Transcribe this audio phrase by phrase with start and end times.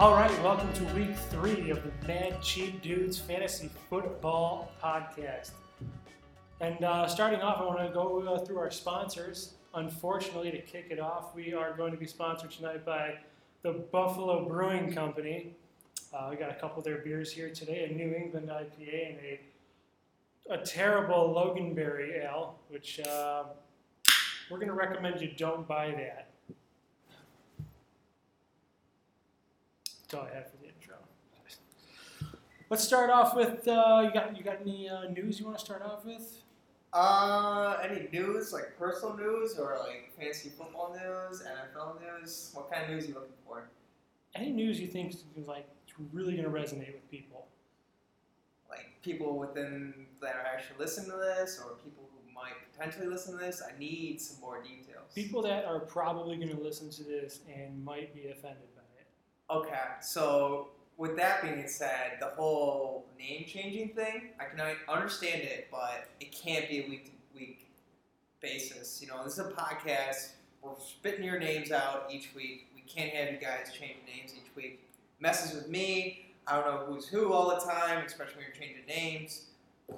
[0.00, 5.50] All right, welcome to week three of the Mad Cheap Dudes Fantasy Football Podcast.
[6.62, 9.56] And uh, starting off, I want to go uh, through our sponsors.
[9.74, 13.18] Unfortunately, to kick it off, we are going to be sponsored tonight by
[13.60, 15.54] the Buffalo Brewing Company.
[16.14, 19.18] Uh, we got a couple of their beers here today a New England IPA and
[19.22, 23.42] a, a terrible Loganberry Ale, which uh,
[24.50, 26.29] we're going to recommend you don't buy that.
[30.10, 30.96] That's all I have for the intro.
[32.68, 35.64] Let's start off with uh, you got you got any uh, news you want to
[35.64, 36.42] start off with?
[36.92, 42.50] Uh, any news, like personal news or like fantasy football news, NFL news?
[42.54, 43.68] What kind of news are you looking for?
[44.34, 45.68] Any news you think is like
[46.12, 47.46] really going to resonate with people?
[48.68, 53.38] Like people within that are actually listening to this, or people who might potentially listen
[53.38, 53.62] to this?
[53.62, 55.12] I need some more details.
[55.14, 58.69] People that are probably going to listen to this and might be offended.
[59.50, 65.66] Okay, so with that being said, the whole name changing thing, I can understand it,
[65.72, 67.66] but it can't be a week to week
[68.40, 69.02] basis.
[69.02, 70.30] You know, this is a podcast.
[70.62, 72.68] We're spitting your names out each week.
[72.76, 74.84] We can't have you guys change names each week.
[75.18, 76.26] Messes with me.
[76.46, 79.46] I don't know who's who all the time, especially when you're changing names.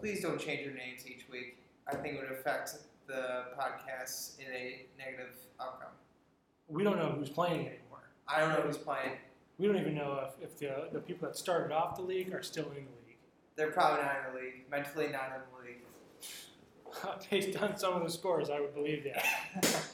[0.01, 1.59] Please don't change your names each week.
[1.87, 5.93] I think it would affect the podcast in a negative outcome.
[6.69, 8.09] We don't know who's playing anymore.
[8.27, 9.19] I don't know who's playing.
[9.59, 12.43] We don't even know if, if the, the people that started off the league are
[12.43, 13.19] still in the league.
[13.57, 14.71] They're probably not in the league.
[14.71, 17.31] Mentally not in the league.
[17.31, 19.83] Based on some of the scores, I would believe that.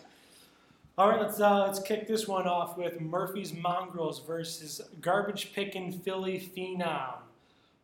[0.99, 5.93] All right, let's uh, let's kick this one off with Murphy's Mongrels versus Garbage Picking
[5.93, 7.19] Philly Phenom.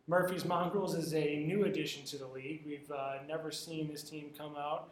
[0.07, 2.63] Murphy's Mongrels is a new addition to the league.
[2.65, 4.89] We've uh, never seen this team come out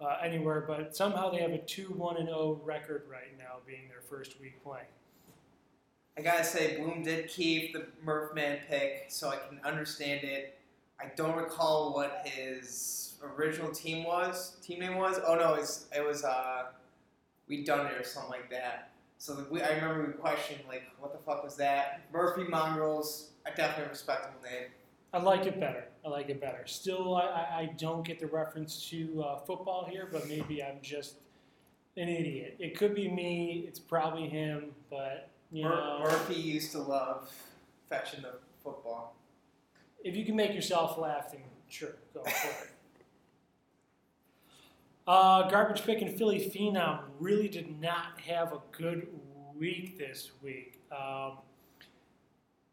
[0.00, 4.00] uh, anywhere, but somehow they have a 2 1 0 record right now, being their
[4.00, 4.86] first week playing.
[6.18, 10.58] I gotta say, Bloom did keep the Murphman pick, so I can understand it.
[10.98, 14.56] I don't recall what his original team was.
[14.62, 15.20] Team name was?
[15.26, 16.64] Oh no, it was, it was uh,
[17.48, 18.92] we done it or something like that.
[19.18, 22.02] So we, I remember we questioned like, what the fuck was that?
[22.12, 23.30] Murphy Mongrels.
[23.46, 24.70] I definitely respectable name.
[25.12, 25.84] I like it better.
[26.04, 26.62] I like it better.
[26.66, 31.16] Still, I, I don't get the reference to uh, football here, but maybe I'm just
[31.96, 32.56] an idiot.
[32.58, 33.64] It could be me.
[33.66, 37.32] It's probably him, but you Mur- know, Murphy used to love
[37.88, 39.16] fetching the football.
[40.04, 42.70] if you can make yourself laugh, then sure, go for it.
[45.08, 49.06] Uh, garbage picking Philly Phenom really did not have a good
[49.54, 50.80] week this week.
[50.90, 51.38] Um,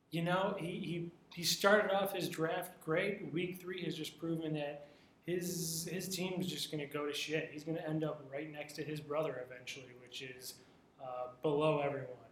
[0.09, 3.31] you know, he, he, he started off his draft great.
[3.31, 4.87] Week three has just proven that
[5.27, 7.49] his his team's just going to go to shit.
[7.53, 10.55] He's going to end up right next to his brother eventually, which is
[10.99, 12.22] uh, below everyone.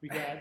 [0.00, 0.38] We got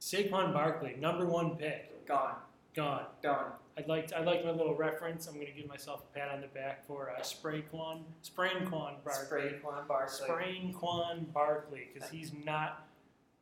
[0.00, 2.36] Saquon Barkley, number one pick, Gone.
[2.74, 3.06] gone.
[3.22, 3.46] Done.
[3.76, 5.26] I'd like to, I like my little reference.
[5.26, 9.24] I'm going to give myself a pat on the back for uh, Sprayquan, Sprainquan Barkley,
[9.26, 10.28] Spray Quan Barkley.
[10.28, 12.86] Sprainquan Barkley, because he's not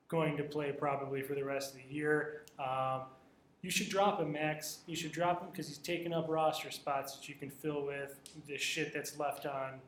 [0.08, 2.44] going to play probably for the rest of the year.
[2.58, 3.02] Um,
[3.60, 4.78] you should drop him, Max.
[4.86, 8.18] You should drop him because he's taking up roster spots that you can fill with
[8.46, 9.80] the shit that's left on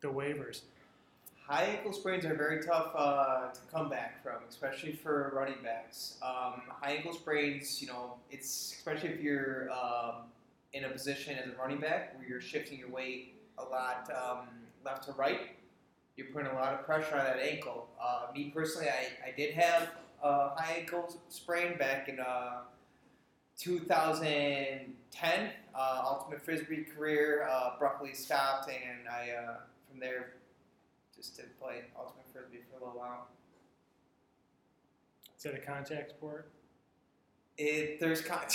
[0.00, 0.62] the waivers.
[1.48, 6.18] High ankle sprains are very tough uh, to come back from, especially for running backs.
[6.20, 10.24] Um, high ankle sprains, you know, it's especially if you're um,
[10.74, 14.48] in a position as a running back where you're shifting your weight a lot um,
[14.84, 15.56] left to right.
[16.18, 17.88] You're putting a lot of pressure on that ankle.
[17.98, 19.88] Uh, me personally, I, I did have
[20.22, 22.58] a high ankle sprain back in uh,
[23.56, 25.50] 2010.
[25.74, 29.56] Uh, Ultimate Frisbee career uh, abruptly stopped, and I uh,
[29.88, 30.34] from there
[31.18, 33.26] just to play Ultimate Frisbee for a little while.
[35.36, 36.50] Is that a contact sport?
[37.58, 38.40] It there's con-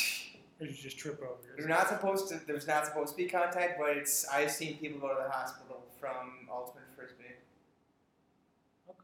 [0.61, 1.67] Or you just trip over yourself?
[1.67, 5.09] not supposed to there's not supposed to be contact, but it's I've seen people go
[5.09, 7.23] to the hospital from Ultimate Frisbee.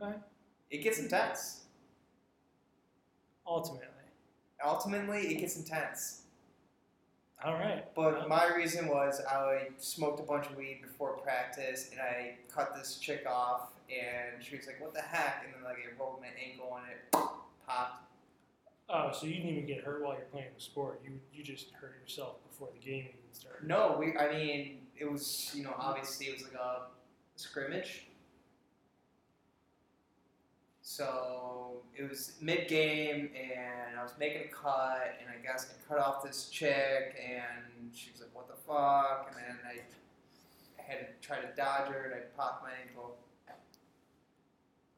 [0.01, 0.15] Okay.
[0.69, 1.63] It gets intense.
[3.45, 3.87] Ultimately.
[4.63, 6.21] Ultimately, it gets intense.
[7.43, 7.85] All right.
[7.95, 12.75] But my reason was I smoked a bunch of weed before practice, and I cut
[12.75, 16.19] this chick off, and she was like, "What the heck?" And then like I rolled
[16.19, 17.11] my ankle, and it
[17.65, 18.03] popped.
[18.89, 21.01] Oh, so you didn't even get hurt while you're playing the sport.
[21.05, 23.67] You you just hurt yourself before the game even started.
[23.67, 24.17] No, we.
[24.17, 26.87] I mean, it was you know obviously it was like a
[27.37, 28.08] scrimmage.
[30.89, 35.87] So it was mid game, and I was making a cut, and I guess I
[35.87, 40.83] cut off this chick, and she was like, "What the fuck?" And then I, I
[40.83, 43.17] had to try to dodge her, and I popped my ankle.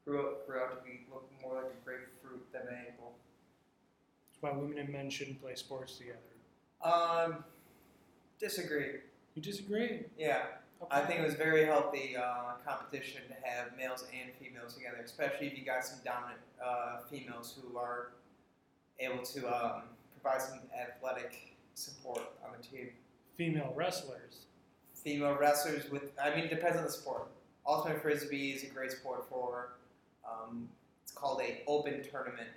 [0.06, 3.12] grew up, grew out to be look more like a grapefruit than an apple.
[4.30, 6.18] That's why women and men shouldn't play sports together.
[6.82, 7.44] Um,
[8.40, 9.00] disagree.
[9.34, 10.06] You disagree?
[10.16, 10.44] Yeah,
[10.82, 10.96] Okay.
[11.00, 15.46] I think it was very healthy uh, competition to have males and females together, especially
[15.46, 18.10] if you got some dominant uh, females who are
[18.98, 19.82] able to um,
[20.20, 22.88] provide some athletic support on the team.
[23.36, 24.46] female wrestlers.
[24.94, 27.28] Female wrestlers with, I mean, it depends on the sport.
[27.66, 29.74] Ultimate frisbee is a great sport for.
[30.28, 30.68] Um,
[31.02, 32.48] it's called a open tournament,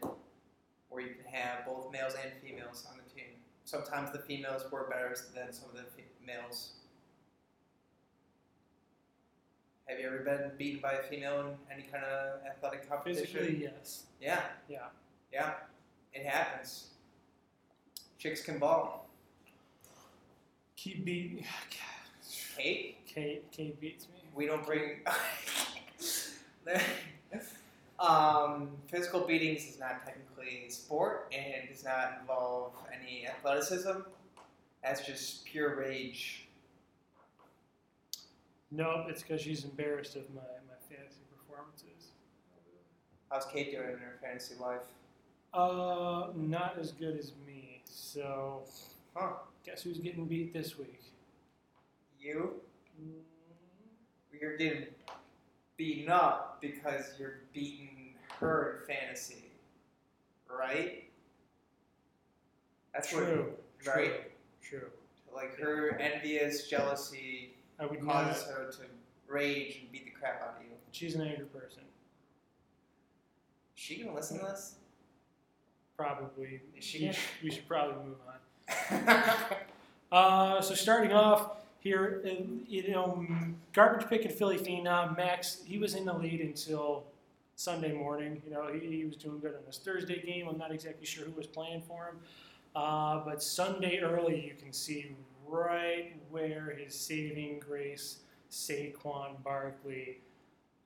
[0.89, 3.31] where you can have both males and females on the team.
[3.65, 5.83] Sometimes the females work better than some of the
[6.25, 6.73] males.
[9.87, 13.25] Have you ever been beaten by a female in any kind of athletic competition?
[13.25, 14.05] Physically, yes.
[14.19, 14.87] Yeah, Yeah.
[15.31, 15.53] yeah,
[16.13, 16.89] it happens.
[18.17, 19.07] Chicks can ball.
[20.75, 21.45] Keep beat.
[22.57, 24.21] Kate, Kate, Kate beats me.
[24.33, 25.01] we don't bring.
[27.99, 33.99] um, physical beatings is not technically a sport and does not involve any athleticism.
[34.83, 36.44] That's just pure rage.
[38.71, 42.11] Nope, it's because she's embarrassed of my, my fantasy performances.
[43.31, 44.81] How's Kate doing in her fantasy life?
[45.53, 47.81] Uh, not as good as me.
[47.85, 48.63] So,
[49.15, 49.33] Huh?
[49.65, 51.01] guess who's getting beat this week?
[52.19, 52.55] You?
[53.01, 53.21] Mm,
[54.39, 54.87] You're getting
[55.77, 59.45] beaten up because you're beating her in fantasy,
[60.49, 61.03] right?
[62.93, 63.53] That's True.
[63.83, 64.31] what, right?
[64.61, 64.79] True.
[64.79, 64.89] True.
[65.33, 68.27] Like her envious jealousy I would not.
[68.27, 68.77] causes her to
[69.27, 70.69] rage and beat the crap out of you.
[70.91, 71.83] She's an angry person.
[73.75, 74.75] Is she gonna listen to this?
[75.97, 76.61] Probably.
[76.77, 77.07] Is she?
[77.07, 79.15] We should, we should probably move on.
[80.11, 83.25] Uh, so starting off here, in, you know,
[83.73, 85.61] garbage pick and Philly phenom Max.
[85.65, 87.03] He was in the lead until
[87.55, 88.41] Sunday morning.
[88.45, 90.47] You know, he, he was doing good on his Thursday game.
[90.47, 92.15] I'm not exactly sure who was playing for him,
[92.75, 95.15] uh, but Sunday early, you can see
[95.55, 98.19] right where his saving grace,
[98.51, 100.19] Saquon Barkley,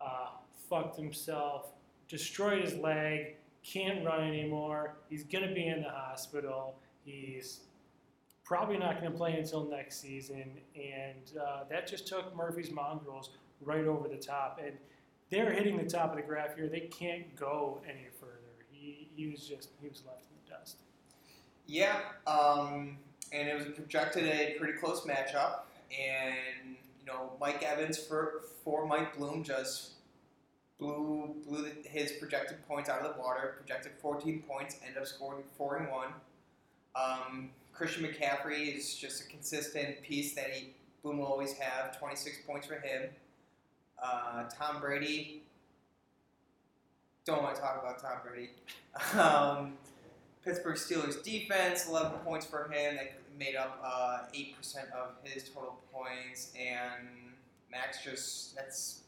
[0.02, 0.30] uh,
[0.70, 1.74] fucked himself,
[2.08, 4.96] destroyed his leg, can't run anymore.
[5.10, 6.76] He's gonna be in the hospital.
[7.04, 7.62] He's
[8.44, 10.44] probably not going to play until next season,
[10.76, 13.30] and uh, that just took Murphy's Mongrels
[13.62, 14.60] right over the top.
[14.64, 14.76] And
[15.30, 16.68] they're hitting the top of the graph here.
[16.68, 18.34] They can't go any further.
[18.72, 20.78] He, he was just he was left in the dust.
[21.68, 22.98] yeah, um,
[23.32, 25.62] and it was projected a pretty close matchup,
[25.92, 29.92] and you know Mike Evans for for Mike Bloom just
[30.80, 33.56] blew blew his projected points out of the water.
[33.60, 36.10] Projected 14 points, ended up scoring four and one.
[36.96, 41.98] Um, Christian McCaffrey is just a consistent piece that he Bloom will always have.
[41.98, 43.10] 26 points for him.
[44.02, 45.44] Uh, Tom Brady.
[47.26, 48.50] Don't want to talk about Tom Brady.
[49.18, 49.74] Um,
[50.44, 52.96] Pittsburgh Steelers defense, 11 points for him.
[52.96, 56.52] That made up uh, 8% of his total points.
[56.60, 57.08] And
[57.72, 59.04] Max just, that's,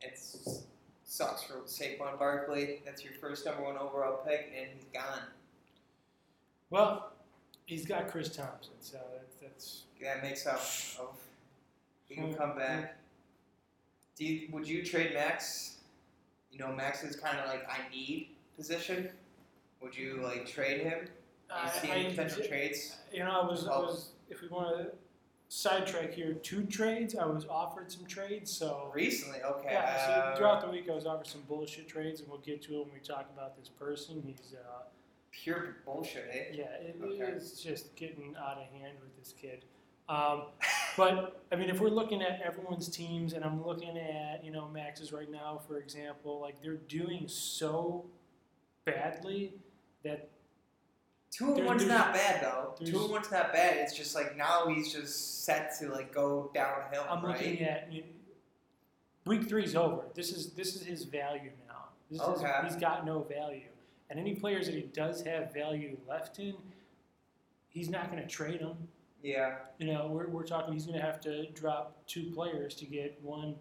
[0.00, 0.62] it's
[1.04, 2.82] sucks for Saquon Barkley.
[2.84, 5.22] That's your first number one overall pick, and he's gone.
[6.70, 7.12] Well,
[7.64, 10.60] he's got Chris Thompson, so that's, that's That makes up
[11.00, 11.16] of
[12.06, 12.96] he can come back.
[14.16, 15.78] Do you, would you trade Max?
[16.52, 19.10] You know, Max is kind of like I need position.
[19.80, 21.08] Would you like trade him?
[21.50, 22.96] You see any potential trades?
[23.12, 24.92] you know I was I was if we want to
[25.50, 27.16] sidetrack here, two trades.
[27.16, 28.90] I was offered some trades, so.
[28.94, 29.68] Recently, okay.
[29.72, 32.60] Yeah, so uh, throughout the week I was offered some bullshit trades, and we'll get
[32.64, 34.22] to it when we talk about this person.
[34.26, 34.82] He's uh,
[35.30, 36.44] pure bullshit, eh?
[36.52, 37.32] Yeah, it Okay.
[37.32, 39.64] is just getting out of hand with this kid.
[40.10, 40.42] Um,
[40.98, 44.68] but I mean, if we're looking at everyone's teams, and I'm looking at you know
[44.68, 48.04] Max's right now, for example, like they're doing so
[48.84, 49.54] badly
[50.04, 50.28] that
[51.38, 52.74] Two and one's not bad though.
[52.84, 53.76] Two and one's not bad.
[53.76, 57.36] It's just like now he's just set to like go downhill, I'm right?
[57.38, 57.92] looking at.
[57.92, 58.02] You
[59.24, 60.02] week three's over.
[60.14, 61.74] This is this is his value now.
[62.10, 62.50] This Okay.
[62.66, 63.68] is, he's got no value,
[64.10, 66.54] and any players that he does have value left in,
[67.68, 68.88] he's not going to trade them.
[69.22, 72.86] yeah, You know, we're, we're talking he's going to have to drop two players to
[72.86, 73.56] get one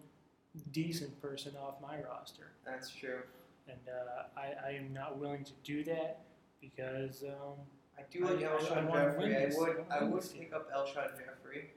[0.72, 2.52] decent person off my roster.
[2.66, 3.20] that's true.
[3.68, 6.20] And uh, I, I am not willing to do that
[6.62, 7.56] because um,
[7.98, 9.36] I do like I- I- I Jeffery.
[9.36, 11.72] I would, I would pick up Alshon Jeffery.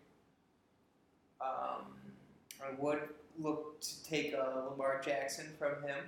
[1.40, 1.86] Um,
[2.62, 3.00] I would
[3.38, 6.04] look to take uh, Lamar Jackson from him.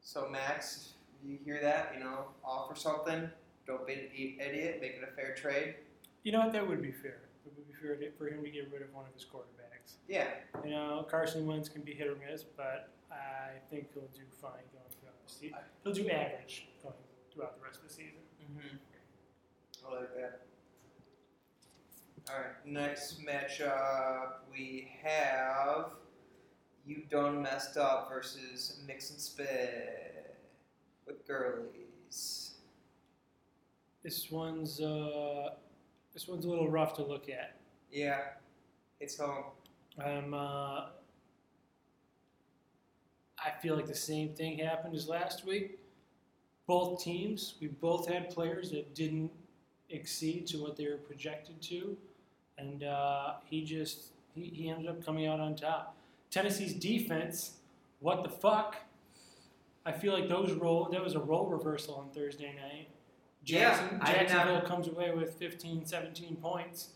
[0.00, 3.28] So Max, you hear that, you know, offer something.
[3.66, 4.78] Don't be an idiot.
[4.80, 5.74] Make it a fair trade.
[6.22, 7.18] you know what, that would be fair.
[7.44, 9.94] It would be fair for him to get rid of one of his quarterbacks.
[10.08, 10.26] Yeah,
[10.64, 14.52] You know, Carson Wentz can be hit or miss, but I think he'll do fine
[14.72, 14.86] going
[15.26, 15.58] season.
[15.84, 16.94] He'll do average going
[17.36, 18.20] throughout the rest of the season.
[18.42, 18.76] Mm-hmm.
[19.86, 20.40] I like that.
[22.30, 25.90] All right, next matchup we have
[26.84, 30.36] you done messed up versus mix and spit
[31.06, 32.54] with girlies.
[34.02, 35.50] This one's uh,
[36.14, 37.56] this one's a little rough to look at.
[37.92, 38.20] Yeah,
[38.98, 39.44] it's home.
[40.04, 40.86] Um, uh,
[43.38, 45.78] I feel like the same thing happened as last week.
[46.66, 49.30] Both teams, we both had players that didn't
[49.90, 51.96] exceed to what they were projected to,
[52.58, 55.96] and uh, he just he, he ended up coming out on top.
[56.30, 57.52] Tennessee's defense,
[58.00, 58.76] what the fuck?
[59.84, 62.88] I feel like those role that was a role reversal on Thursday night.
[63.44, 66.88] Jackson, Yeah, did not- Jacksonville comes away with 15, 17 points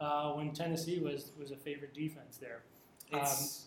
[0.00, 2.62] uh, when Tennessee was was a favorite defense there.
[3.12, 3.66] It's.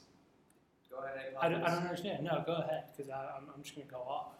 [0.91, 1.33] go ahead.
[1.39, 2.25] I don't, I don't understand.
[2.25, 4.33] No, go ahead, because I'm, I'm just going to go off.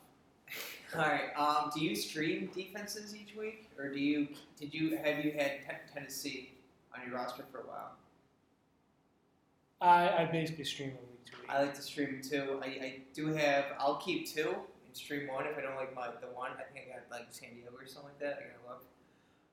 [0.98, 1.36] All right.
[1.38, 5.62] Um, do you stream defenses each week, or do you did you have you had
[5.66, 6.52] Ten- Tennessee
[6.94, 7.92] on your roster for a while?
[9.82, 11.50] I, I basically stream a week to week.
[11.50, 12.60] I like to stream too.
[12.62, 13.66] I, I do have.
[13.78, 14.50] I'll keep two
[14.86, 16.52] and stream one if I don't like my the one.
[16.52, 18.40] I think I got like San Diego or something like that.
[18.40, 18.86] I gotta look.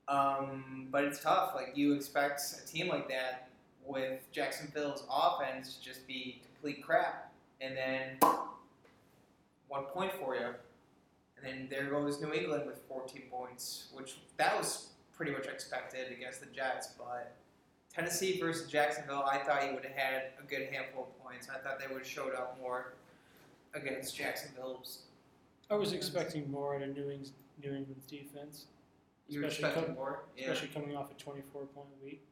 [0.09, 1.55] Um, but it's tough.
[1.57, 3.49] Like you expect a team like that
[3.85, 8.19] with Jacksonville's offense to just be complete crap, and then
[9.69, 10.55] one point for you,
[11.45, 16.11] and then there goes New England with 14 points, which that was pretty much expected
[16.13, 17.35] against the Jets, but.
[17.95, 21.49] Tennessee versus Jacksonville, I thought you would have had a good handful of points.
[21.55, 22.95] I thought they would have showed up more
[23.75, 25.01] against Jacksonville's.
[25.71, 27.33] I was expecting more out of New England's,
[27.63, 28.65] New England's defense,
[29.29, 30.23] You were Especially expecting com- more?
[30.39, 30.53] Yeah.
[30.53, 32.23] especially coming off a 24 point week.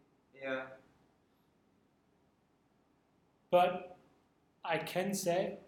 [0.43, 0.62] Yeah.
[3.50, 3.99] But
[4.64, 5.59] I can say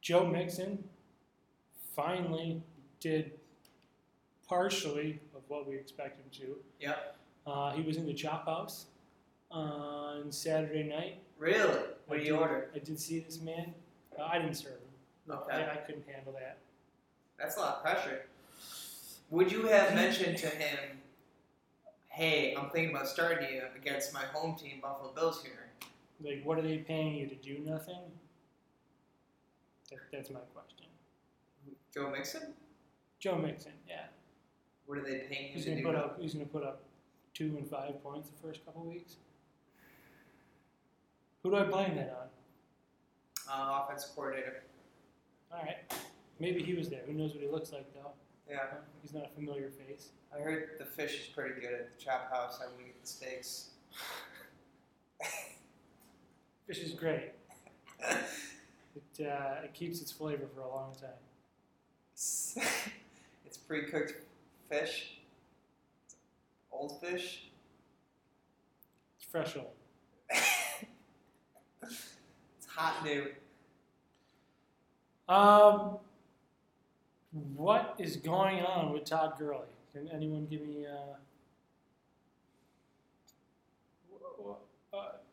[0.00, 0.82] Joe Mixon
[1.94, 2.62] finally
[3.00, 3.32] did
[4.48, 6.56] partially of what we expected him to.
[6.80, 7.16] Yep.
[7.46, 8.86] Uh, he was in the chop house
[9.50, 11.20] on Saturday night.
[11.38, 11.78] Really?
[12.06, 12.70] What do you did- order?
[12.74, 13.74] I did see this man.
[14.18, 15.36] Uh, I didn't serve him.
[15.36, 15.56] Okay.
[15.56, 16.58] I, I couldn't handle that.
[17.38, 18.26] That's a lot of pressure.
[19.30, 20.98] Would you have mentioned to him,
[22.08, 25.68] hey, I'm thinking about starting you against my home team, Buffalo Bills here?
[26.22, 28.00] Like, what are they paying you to do nothing?
[29.90, 30.79] That, that's my question.
[31.94, 32.54] Joe Mixon?
[33.18, 34.06] Joe Mixon, yeah.
[34.86, 35.86] What are they paying you He's to gonna do?
[35.86, 36.18] put up.
[36.20, 36.82] He's gonna put up
[37.34, 39.16] two and five points the first couple weeks.
[41.42, 42.28] Who do I blame that on?
[43.52, 44.62] Uh, offensive coordinator.
[45.52, 45.78] All right,
[46.38, 47.02] maybe he was there.
[47.06, 48.12] Who knows what he looks like though?
[48.48, 48.58] Yeah.
[49.02, 50.10] He's not a familiar face.
[50.36, 52.60] I heard the fish is pretty good at the chop house.
[52.62, 53.70] I would eat the steaks.
[56.66, 57.32] Fish is great.
[58.00, 61.10] It uh, it keeps its flavor for a long time.
[63.46, 64.14] it's pre-cooked
[64.68, 65.18] fish.
[66.72, 67.50] Old fish.
[69.18, 69.66] It's fresh old.
[71.82, 73.26] it's hot new.
[75.28, 75.98] Um,
[77.54, 79.68] what is going on with Todd Gurley?
[79.92, 81.16] Can anyone give me uh,
[84.38, 85.24] what, what,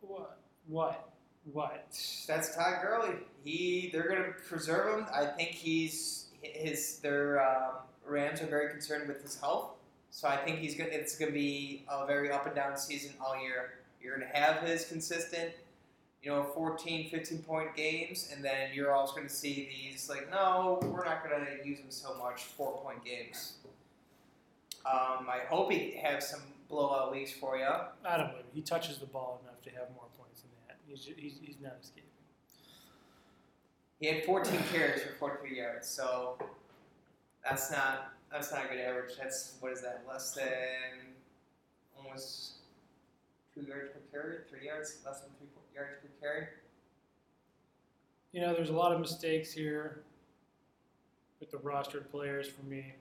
[0.00, 1.08] what, what,
[1.50, 1.98] what?
[2.26, 3.14] That's Todd Gurley.
[3.44, 5.06] He, they're gonna preserve him.
[5.14, 6.98] I think he's his.
[6.98, 7.74] Their um,
[8.04, 9.70] Rams are very concerned with his health,
[10.10, 10.90] so I think he's gonna.
[10.90, 13.74] It's gonna be a very up and down season all year.
[14.02, 15.50] You're gonna have his consistent,
[16.22, 20.78] you know, 14, 15 point games, and then you're also gonna see these like, no,
[20.82, 23.54] we're not gonna use him so much, four point games.
[24.84, 27.64] Um, I hope he has some blowout weeks for you.
[27.64, 28.44] I don't believe.
[28.54, 30.76] He touches the ball enough to have more points than that.
[30.86, 32.05] He's, ju- he's, he's not escaping.
[34.00, 36.36] He had 14 carries for 43 yards, so
[37.44, 39.12] that's not that's not a good average.
[39.20, 40.02] That's what is that?
[40.06, 41.14] Less than
[41.96, 42.54] almost
[43.54, 46.46] two yards per carry, three yards, less than three yards per carry.
[48.32, 50.02] You know, there's a lot of mistakes here
[51.40, 52.94] with the rostered players for me.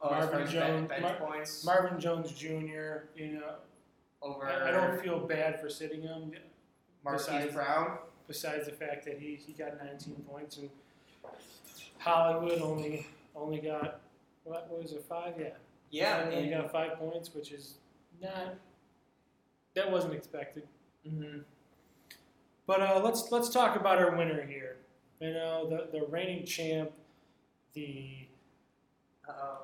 [0.00, 3.54] Oh, Marvin Jones- bench, Mar- Marvin Jones Jr., you know,
[4.20, 6.32] over I, I don't feel bad for sitting him.
[7.04, 7.98] Marquise Brown.
[8.28, 10.70] Besides the fact that he, he got 19 points and
[11.98, 14.00] Hollywood only only got
[14.44, 15.34] what was it five?
[15.38, 15.50] Yeah,
[15.90, 17.74] Yeah, only got five points, which is
[18.20, 18.54] not
[19.74, 20.64] that wasn't expected.
[21.08, 21.38] hmm
[22.66, 24.76] But uh, let's let's talk about our winner here.
[25.20, 26.90] You know the the reigning champ,
[27.74, 28.26] the
[29.28, 29.58] uh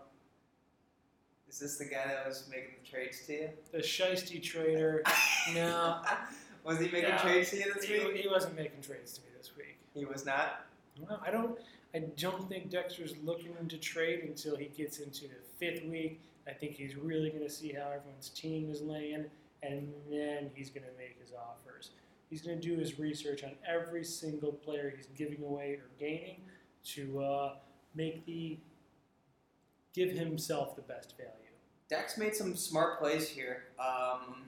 [1.49, 3.49] Is this the guy that was making the trades to you?
[3.73, 5.03] the shisty trader.
[5.55, 6.03] No.
[6.69, 8.17] Was he making trades to you this He, week?
[8.17, 9.79] he wasn't making trades to me this week.
[9.95, 10.67] He was not.
[11.01, 11.59] Well, I don't.
[11.95, 16.21] I don't think Dexter's looking to trade until he gets into the fifth week.
[16.47, 19.25] I think he's really going to see how everyone's team is laying,
[19.63, 21.93] and then he's going to make his offers.
[22.29, 26.43] He's going to do his research on every single player he's giving away or gaining
[26.89, 27.53] to uh,
[27.95, 28.59] make the
[29.95, 31.33] give himself the best value.
[31.89, 33.65] Dex made some smart plays here.
[33.81, 34.43] Um,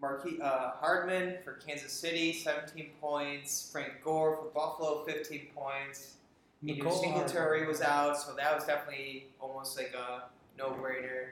[0.00, 3.70] Marquis, uh, Hardman for Kansas City, 17 points.
[3.72, 6.14] Frank Gore for Buffalo, 15 points.
[6.62, 10.24] Nicole Singletary was out, so that was definitely almost like a
[10.56, 11.30] no-brainer.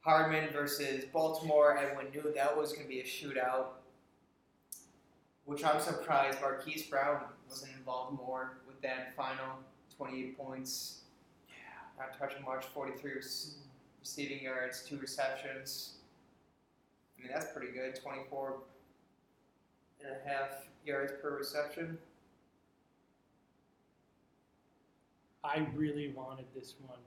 [0.00, 3.66] Hardman versus Baltimore, everyone knew that was going to be a shootout.
[5.44, 9.58] Which I'm surprised Marquise Brown wasn't involved more with that final
[9.96, 11.00] 28 points.
[11.48, 11.54] Yeah,
[12.04, 13.12] not touching much, 43
[14.00, 15.94] receiving yards, two receptions.
[17.22, 17.94] I mean, that's pretty good.
[18.02, 18.56] 24
[20.00, 20.48] and a half
[20.84, 21.98] yards per reception.
[25.44, 26.98] I really wanted this one.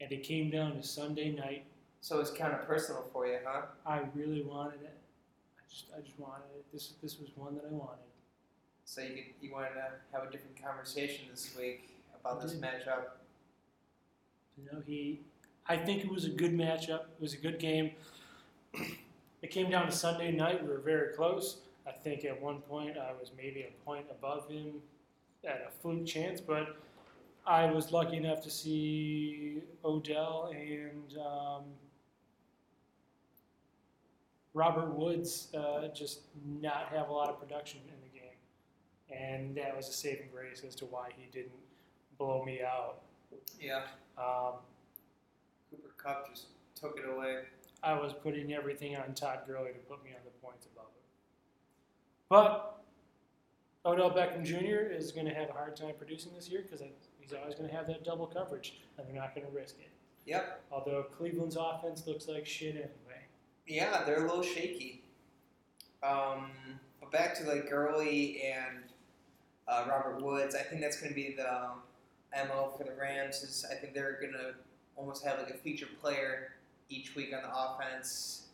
[0.00, 1.64] And it came down to Sunday night.
[2.00, 3.62] So it's kind of personal for you, huh?
[3.84, 4.96] I really wanted it.
[5.58, 6.64] I just, I just wanted it.
[6.72, 8.04] This, this was one that I wanted.
[8.84, 12.62] So you could, you wanted to have a different conversation this week about this did.
[12.62, 13.18] matchup.
[14.56, 15.20] You know, he.
[15.68, 17.00] I think it was a good matchup.
[17.00, 17.92] It was a good game.
[19.40, 20.64] It came down to Sunday night.
[20.64, 21.58] We were very close.
[21.86, 24.82] I think at one point I was maybe a point above him
[25.44, 26.76] at a fluke chance, but
[27.46, 31.62] I was lucky enough to see Odell and um,
[34.54, 36.22] Robert Woods uh, just
[36.60, 40.64] not have a lot of production in the game, and that was a saving grace
[40.66, 41.52] as to why he didn't
[42.18, 43.02] blow me out.
[43.60, 43.82] Yeah.
[44.18, 44.54] Um,
[45.98, 47.42] Kupp just took it away.
[47.82, 51.02] I was putting everything on Todd Gurley to put me on the points above him.
[52.28, 52.82] But
[53.84, 54.92] Odell Beckham Jr.
[54.92, 56.84] is going to have a hard time producing this year because
[57.20, 59.90] he's always going to have that double coverage, and they're not going to risk it.
[60.26, 60.62] Yep.
[60.70, 63.22] Although Cleveland's offense looks like shit anyway.
[63.66, 65.04] Yeah, they're a little shaky.
[66.02, 66.50] Um,
[67.00, 68.84] but back to like Gurley and
[69.66, 71.70] uh, Robert Woods, I think that's going to be the
[72.46, 73.42] mo for the Rams.
[73.42, 74.54] Is I think they're going to
[74.98, 76.52] almost have like a featured player
[76.90, 78.48] each week on the offense.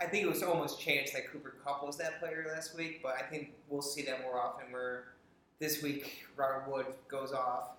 [0.00, 3.16] I- think it was almost chance that Cooper Kupp was that player last week, but
[3.16, 4.72] I think we'll see that more often.
[4.72, 5.04] Where
[5.58, 7.70] this week Robert Wood goes off,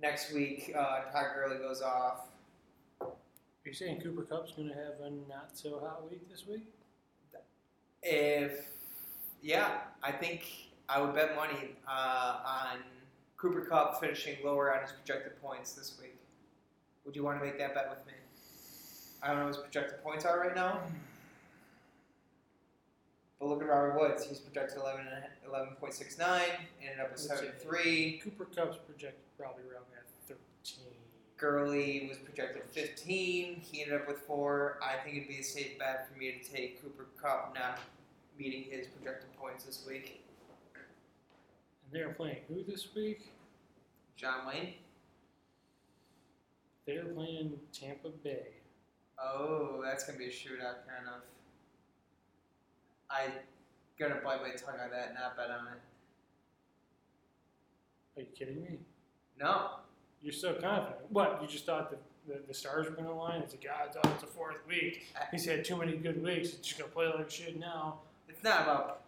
[0.00, 2.26] next week uh, Todd Gurley goes off.
[3.00, 3.08] Are
[3.64, 6.66] you saying Cooper Kupp's going to have a not so hot week this week?
[8.02, 8.66] If
[9.42, 10.42] yeah, I think
[10.88, 12.78] I would bet money uh, on
[13.36, 16.15] Cooper Kupp finishing lower on his projected points this week.
[17.06, 18.12] Would you want to make that bet with me?
[19.22, 20.80] I don't know what his projected points are right now,
[23.38, 24.26] but look at Robert Woods.
[24.26, 25.06] He's projected 11
[25.48, 26.40] 11.69,
[26.82, 28.20] ended up with Let's 73.
[28.22, 30.84] Cooper Kupp's projected probably around that 13.
[31.36, 33.60] Gurley was projected 15.
[33.60, 34.78] He ended up with four.
[34.82, 37.78] I think it'd be a safe bet for me to take Cooper Kupp not
[38.38, 40.24] meeting his projected points this week.
[40.74, 40.84] And
[41.92, 43.28] they're playing who this week?
[44.16, 44.74] John Wayne.
[46.86, 48.46] They're playing Tampa Bay.
[49.22, 51.22] Oh, that's gonna be a shootout, kind of.
[53.10, 53.28] I
[53.98, 55.80] gonna bite my tongue on that, not bet on it.
[58.16, 58.78] Are you kidding me?
[59.38, 59.70] No,
[60.22, 60.96] You're so confident.
[61.10, 61.38] What?
[61.42, 61.98] You just thought the,
[62.32, 63.42] the, the stars were going to align?
[63.42, 65.04] It's like, God, oh, it's a fourth week.
[65.30, 66.48] He's had too many good weeks.
[66.52, 67.98] He's just going to play like shit now.
[68.30, 69.02] it's not about.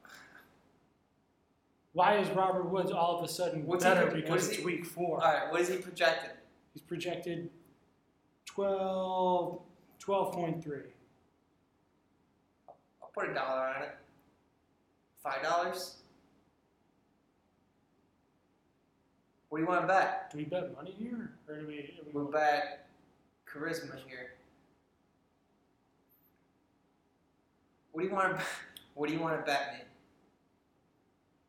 [1.95, 4.85] Why is Robert Woods all of a sudden What's better what because it's he- week
[4.85, 5.25] four?
[5.25, 6.33] All right, what is he projected?
[6.75, 7.49] He's projected
[8.59, 9.61] 12,
[10.05, 10.81] 12.3.
[13.01, 13.91] I'll put a dollar on it.
[15.23, 15.99] Five dollars.
[19.49, 20.31] What do you want to bet?
[20.33, 21.31] Do we bet money here?
[21.49, 21.75] Or do we.
[21.77, 22.89] do we We'll bet
[23.49, 24.33] charisma here.
[27.93, 28.45] What do you want to?
[28.95, 29.85] What do you want to bet me?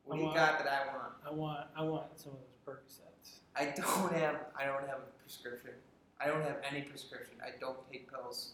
[0.05, 1.13] What do you want- got that I want?
[1.25, 3.39] I want, I want some of those Percocets.
[3.55, 5.71] I don't have I don't have a prescription.
[6.21, 7.35] I don't have any prescription.
[7.43, 8.53] I don't take pills.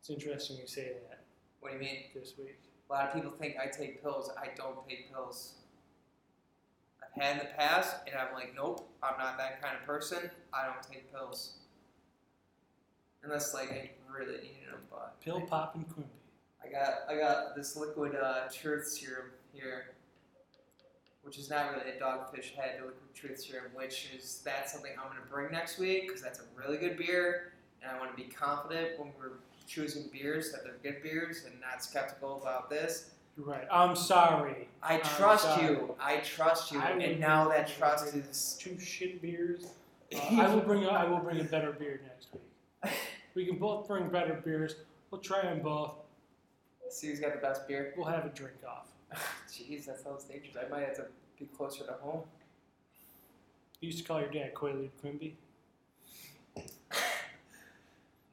[0.00, 1.20] It's interesting you say that
[1.60, 1.98] What do you mean?
[2.14, 2.58] this week.
[2.88, 4.30] A lot of people think I take pills.
[4.36, 5.54] I don't take pills.
[7.02, 10.30] I've had in the past, and I'm like, nope, I'm not that kind of person.
[10.52, 11.54] I don't take pills.
[13.22, 16.08] Unless like I really need them, but Pill Pop and Quimby.
[16.64, 19.90] I got I got this liquid uh, truth serum here,
[21.22, 25.08] which is not really a dogfish head liquid truth serum, which is that's something I'm
[25.08, 27.52] gonna bring next week because that's a really good beer,
[27.82, 29.32] and I want to be confident when we're
[29.66, 33.10] choosing beers that they're good beers and not skeptical about this.
[33.36, 33.66] You're right.
[33.70, 34.68] I'm sorry.
[34.82, 35.64] I I'm trust sorry.
[35.64, 35.94] you.
[36.00, 38.58] I trust you, I and now that trust is.
[38.60, 39.66] Two shit beers.
[40.12, 40.82] Uh, I will bring.
[40.84, 42.92] A, I will bring a better beer next week.
[43.36, 44.74] We can both bring better beers.
[45.12, 45.92] We'll try them both.
[46.88, 47.94] See who's got the best beer.
[47.96, 48.88] We'll have a drink off.
[49.50, 50.56] Jeez, that sounds dangerous.
[50.56, 51.06] I might have to
[51.38, 52.22] be closer to home.
[53.80, 55.36] You used to call your dad Quaalude Quimby.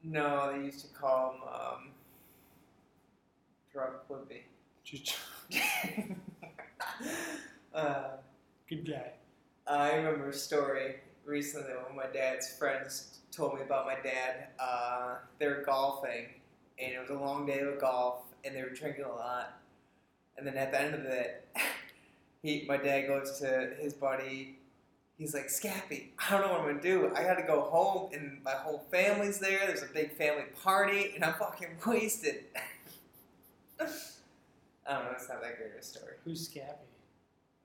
[0.04, 1.90] No, they used to call him um,
[3.72, 4.44] Drug Quimby.
[7.74, 8.16] Uh,
[8.68, 9.12] good guy.
[9.66, 14.48] I remember a story recently when my dad's friends told me about my dad.
[14.58, 16.26] Uh, they were golfing,
[16.78, 19.60] and it was a long day of golf, and they were drinking a lot.
[20.38, 21.46] And then at the end of it,
[22.42, 24.58] he, my dad goes to his buddy.
[25.18, 27.10] He's like, Scappy, I don't know what I'm gonna do.
[27.14, 29.66] I gotta go home, and my whole family's there.
[29.66, 32.44] There's a big family party, and I'm fucking wasted.
[33.80, 35.10] I don't know.
[35.12, 36.14] It's not that great of a story.
[36.24, 36.86] Who's Scappy?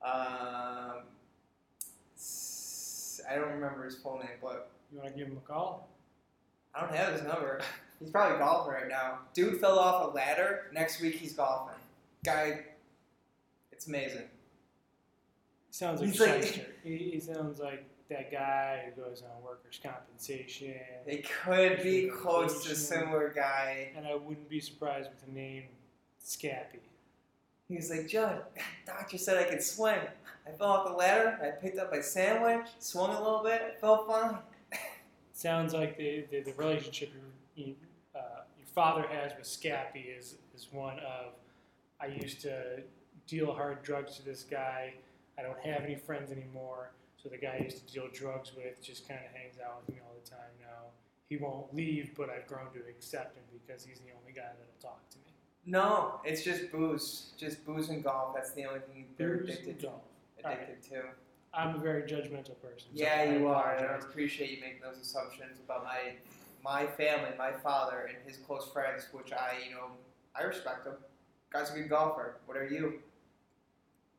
[0.04, 1.04] Um,
[3.30, 5.88] I don't remember his full name, but You want to give him a call?
[6.74, 7.60] I don't have his number.
[8.00, 9.20] He's probably golfing right now.
[9.32, 10.70] Dude fell off a ladder.
[10.74, 11.76] Next week he's golfing.
[12.24, 12.64] Guy,
[13.70, 14.22] it's amazing.
[15.70, 19.80] Sounds like He's a like- He, he sounds like that guy who goes on workers'
[19.82, 20.74] compensation.
[21.06, 23.92] They could be close to a similar guy.
[23.96, 25.64] And I wouldn't be surprised with the name
[26.24, 26.80] Scappy.
[27.68, 28.42] He was like, Judd,
[28.86, 29.98] doctor said I could swing.
[30.46, 31.38] I fell off the ladder.
[31.42, 34.38] I picked up my sandwich, swung a little bit, I felt fine.
[35.32, 37.74] Sounds like the, the, the relationship your, you,
[38.14, 41.32] uh, your father has with Scappy is, is one of
[42.04, 42.82] I used to
[43.26, 44.94] deal hard drugs to this guy.
[45.38, 46.90] I don't have any friends anymore.
[47.22, 49.94] So the guy I used to deal drugs with just kind of hangs out with
[49.96, 50.90] me all the time now.
[51.28, 54.82] He won't leave, but I've grown to accept him because he's the only guy that'll
[54.82, 55.24] talk to me.
[55.64, 57.32] No, it's just booze.
[57.38, 58.34] Just booze and golf.
[58.34, 60.02] That's the only thing they're Booze addicted golf.
[60.44, 61.02] addicted to.
[61.54, 62.88] I'm a very judgmental person.
[62.94, 66.16] so Yeah, you are, and I appreciate you making those assumptions about my
[66.62, 69.86] my family, my father, and his close friends, which I, you know,
[70.34, 70.94] I respect them.
[71.54, 72.34] Guy's a good golfer.
[72.46, 72.94] What are you?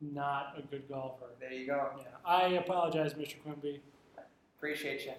[0.00, 1.26] Not a good golfer.
[1.38, 1.90] There you go.
[1.98, 3.34] Yeah, I apologize, Mr.
[3.44, 3.80] Quimby.
[4.56, 5.12] Appreciate you.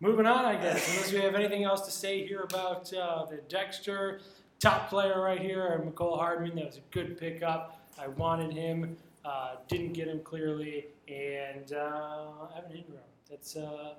[0.00, 3.36] Moving on, I guess, unless we have anything else to say here about uh, the
[3.48, 4.20] Dexter
[4.58, 6.56] top player right here, Mecole Hardman.
[6.56, 7.80] That was a good pickup.
[7.96, 12.98] I wanted him, uh, didn't get him clearly, and uh, Evan Engram.
[13.30, 13.94] That's uh,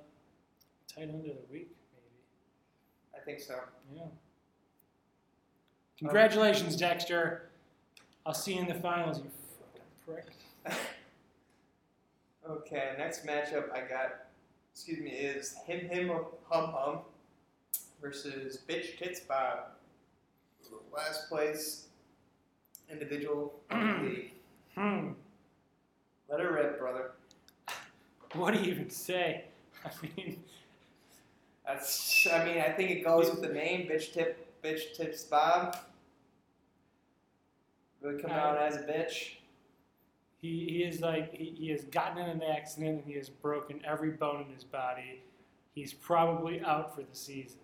[0.93, 3.15] tight end of the week, maybe.
[3.15, 3.55] I think so.
[3.95, 4.03] Yeah.
[5.99, 7.49] Congratulations, Dexter.
[8.25, 9.25] I'll see you in the finals, you
[10.05, 10.25] fucking
[10.65, 10.77] prick.
[12.49, 14.25] Okay, next matchup I got,
[14.73, 16.09] excuse me, is Him Him
[16.49, 16.99] Hum Hum
[18.01, 19.65] versus Bitch Tits Bob.
[20.91, 21.85] Last place
[22.91, 24.31] individual in league.
[24.75, 25.09] Hmm.
[26.27, 27.11] Let her rip, brother.
[28.33, 29.45] What do you even say?
[29.85, 30.43] I mean,
[31.67, 32.27] That's.
[32.31, 35.77] I mean, I think it goes with the name, bitch tip, bitch tips Bob.
[38.01, 39.33] Really come out as a bitch.
[40.41, 43.81] He, he is like he, he has gotten in an accident and he has broken
[43.85, 45.21] every bone in his body.
[45.75, 47.59] He's probably out for the season.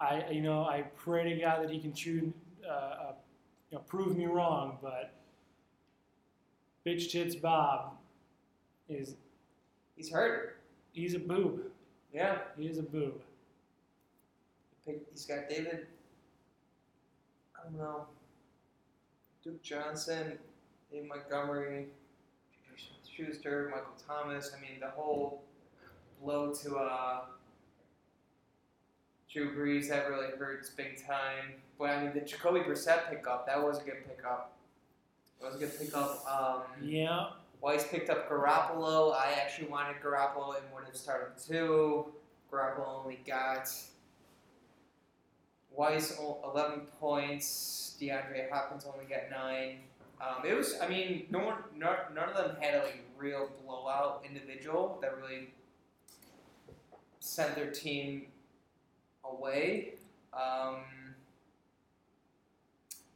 [0.00, 2.32] I you know I pray to God that he can choose,
[2.66, 3.12] uh, uh,
[3.70, 5.12] you know, prove me wrong, but
[6.86, 7.92] bitch tits Bob
[8.88, 9.16] is
[9.96, 10.56] He's hurt.
[10.92, 11.60] he's a boob.
[12.12, 12.38] Yeah.
[12.58, 13.20] He is a boob.
[14.84, 15.86] He's got David.
[17.56, 18.06] I don't know.
[19.42, 20.38] Duke Johnson,
[20.90, 21.86] Dave Montgomery,
[23.16, 24.52] Schuster, Michael Thomas.
[24.56, 25.42] I mean, the whole
[26.22, 27.20] blow to uh,
[29.30, 31.54] Drew Brees that really hurts big time.
[31.78, 34.52] But I mean, the Jacoby Brissett pickup that was a good pickup.
[35.40, 36.24] That was a good pickup.
[36.30, 39.12] Um, Yeah, Weiss picked up Garoppolo.
[39.14, 42.06] I actually wanted Garoppolo and would have started two.
[42.52, 43.68] Garoppolo only got
[45.76, 47.96] Weiss o- 11 points.
[48.00, 49.78] DeAndre Hopkins only got nine.
[50.20, 53.50] Um, it was, I mean, no one, none, none of them had a like real
[53.64, 55.52] blowout individual that really
[57.20, 58.26] sent their team
[59.24, 59.94] away.
[60.32, 60.84] Um,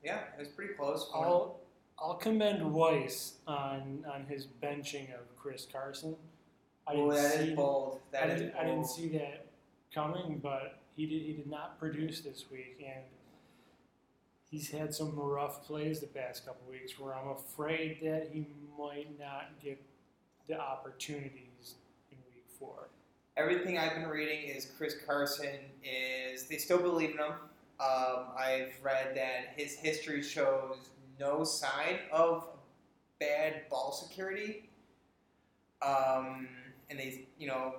[0.05, 1.11] yeah, it was pretty close.
[1.15, 1.61] I'll
[1.99, 6.15] I'll commend Weiss on on his benching of Chris Carson.
[6.87, 8.01] I didn't that see is bold.
[8.13, 9.47] That I didn't, I didn't see that
[9.93, 13.05] coming, but he did, he did not produce this week, and
[14.51, 18.47] he's had some rough plays the past couple weeks where I'm afraid that he
[18.79, 19.81] might not get
[20.49, 21.75] the opportunities
[22.11, 22.89] in week four.
[23.37, 27.33] everything I've been reading is Chris Carson is they still believe in him.
[27.79, 30.77] Um, I've read that his history shows
[31.21, 32.49] no sign of
[33.21, 34.71] bad ball security.
[35.83, 36.49] Um,
[36.89, 37.75] and they, you know,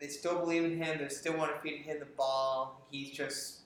[0.00, 0.98] they still believe in him.
[0.98, 2.86] They still want to feed him the ball.
[2.90, 3.60] He's just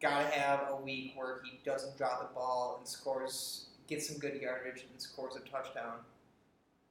[0.00, 4.18] got to have a week where he doesn't drop the ball and scores, gets some
[4.18, 5.98] good yardage and scores a touchdown.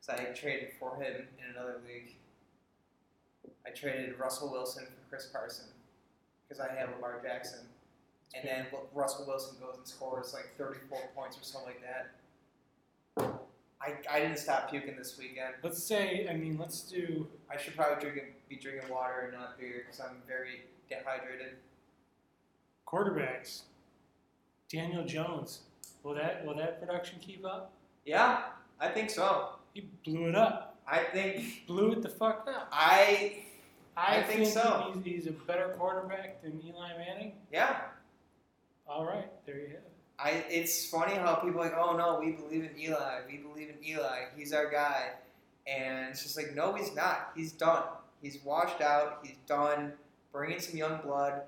[0.01, 2.15] So I traded for him in another league.
[3.65, 5.65] I traded Russell Wilson for Chris Carson
[6.47, 7.59] because I have Lamar Jackson.
[8.35, 12.11] And then Russell Wilson goes and scores like 34 points or something like that.
[13.83, 15.55] I, I didn't stop puking this weekend.
[15.61, 17.27] Let's say, I mean, let's do.
[17.51, 21.57] I should probably drink, be drinking water and not beer because I'm very dehydrated.
[22.87, 23.63] Quarterbacks.
[24.69, 25.61] Daniel Jones.
[26.03, 27.71] Will that will that production keep up?
[28.05, 28.43] Yeah,
[28.79, 29.49] I think so.
[29.73, 30.77] He blew it up.
[30.87, 32.67] I think Blew it the fuck up.
[32.71, 33.43] I
[33.95, 34.91] I, I think so.
[34.93, 37.33] He's, he's a better quarterback than Eli Manning.
[37.51, 37.81] yeah.
[38.87, 39.92] All right, there you have it.
[40.19, 43.21] I it's funny how people are like, oh no, we believe in Eli.
[43.27, 44.25] We believe in Eli.
[44.35, 45.11] He's our guy.
[45.65, 47.31] And it's just like, no, he's not.
[47.35, 47.83] He's done.
[48.21, 49.19] He's washed out.
[49.23, 49.93] He's done.
[50.31, 51.41] Bring in some young blood.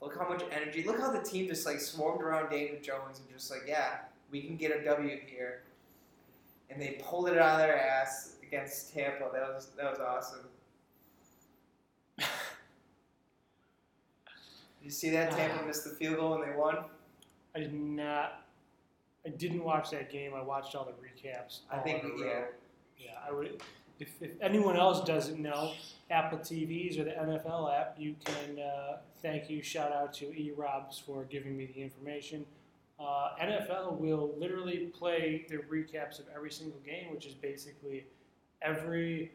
[0.00, 0.82] Look how much energy.
[0.84, 3.98] Look how the team just like swarmed around David Jones and just like, yeah,
[4.30, 5.62] we can get a W here.
[6.70, 9.30] And they pulled it out of their ass against Tampa.
[9.32, 10.46] That was that was awesome.
[12.18, 12.26] Did
[14.82, 15.66] you see that Tampa uh.
[15.66, 16.78] missed the field goal and they won?
[17.54, 18.44] I did not.
[19.24, 20.32] I didn't watch that game.
[20.34, 21.60] I watched all the recaps.
[21.70, 22.32] I all think in a yeah.
[22.32, 22.44] row.
[22.98, 23.62] Yeah, I would.
[24.00, 25.72] If, if anyone else doesn't know,
[26.10, 29.62] Apple TVs or the NFL app, you can uh, thank you.
[29.62, 32.44] Shout out to E Robs for giving me the information.
[32.98, 38.06] Uh, NFL will literally play the recaps of every single game, which is basically
[38.60, 39.32] every,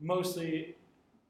[0.00, 0.74] mostly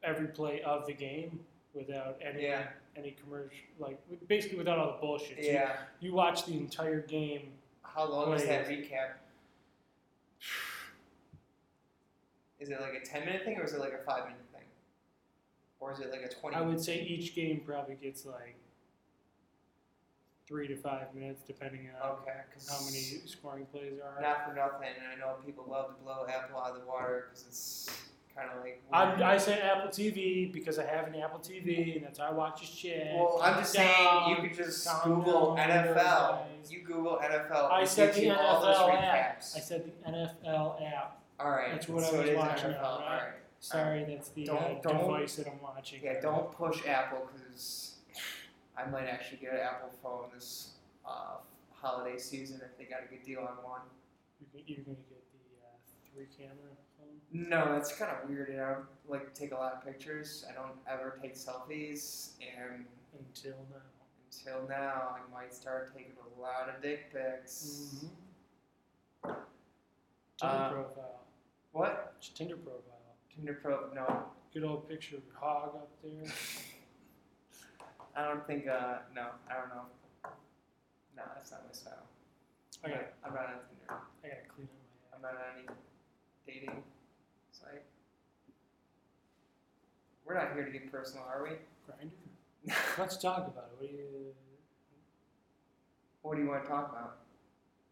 [0.02, 1.40] every play of the game
[1.74, 2.68] without any Yeah.
[2.96, 3.98] Any commercial, like
[4.28, 5.38] basically without all the bullshit.
[5.38, 5.76] So you- Yeah.
[6.00, 7.52] you watch the entire game.
[7.82, 9.14] How long is that recap?
[12.60, 14.64] Is it like a 10 minute thing or is it like a 5 minute thing?
[15.80, 18.56] Or is it like a 20 I would say each game probably gets like
[20.46, 22.32] three to five minutes, depending on Okay,
[22.68, 24.20] how many scoring plays there are.
[24.20, 27.28] Not for nothing, and I know people love to blow Apple out of the water
[27.28, 27.88] because it's
[28.38, 28.82] kind of like.
[28.92, 32.32] I, I say Apple TV because I have an Apple TV, and that's how I
[32.32, 33.14] watch his shit.
[33.14, 35.94] well, I'm just saying you Calm could just calm Google down, NFL.
[35.94, 36.70] guys.
[36.72, 37.70] You Google NFL.
[37.70, 39.38] I it said gives the you all those NFL app.
[39.40, 39.56] recaps.
[39.56, 41.20] I said the NFL app.
[41.40, 42.82] All right, That's what I so was it is watching NFL.
[42.82, 43.16] now, All right?
[43.22, 43.32] right.
[43.60, 46.00] Sorry, that's the Don't- uh, don't- device that I'm watching.
[46.02, 47.96] Yeah, don't push Apple because
[48.76, 50.72] I might actually get an Apple phone this
[51.06, 51.38] uh,
[51.72, 53.80] holiday season if they got a good deal on one.
[54.40, 56.76] You're, gonna- you're gonna get the uh, three camera phone.
[57.32, 58.50] No, that's kind of weird.
[58.54, 60.44] I don't like take a lot of pictures.
[60.50, 62.86] I don't ever take selfies, and
[63.18, 63.82] Until now.
[64.30, 67.94] until now, I might start taking a lot of dick pics.
[67.94, 69.32] Mm-hmm.
[70.40, 71.20] Tinder Uh, profile.
[71.72, 72.14] What?
[72.20, 73.16] Just Tinder profile.
[73.34, 73.90] Tinder Pro?
[73.94, 76.32] No, Good old picture of your hog up there.
[78.16, 78.66] I don't think.
[78.66, 79.84] Uh, no, I don't know.
[81.16, 82.06] No, that's not my style.
[82.84, 84.02] I gotta, I'm not on Tinder.
[84.24, 84.96] I gotta clean up my.
[84.96, 85.12] Ass.
[85.14, 85.68] I'm not on any
[86.46, 86.82] dating
[87.70, 87.82] site.
[90.26, 91.50] We're not here to get personal, are we?
[91.90, 92.76] Grindr.
[92.98, 93.78] Let's talk about it.
[93.82, 94.02] What do you?
[96.22, 97.16] what do you want to talk about?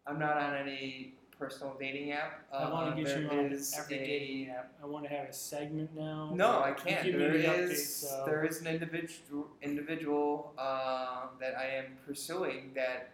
[0.05, 2.43] I'm not on any personal dating app.
[2.53, 3.55] I want Uh, to get you on every
[3.97, 4.71] a- dating app.
[4.81, 6.31] I want to have a segment now.
[6.33, 7.03] No, I can't.
[7.03, 8.09] There is updates.
[8.09, 8.23] So.
[8.25, 13.09] there is an individual individual uh, that I am pursuing that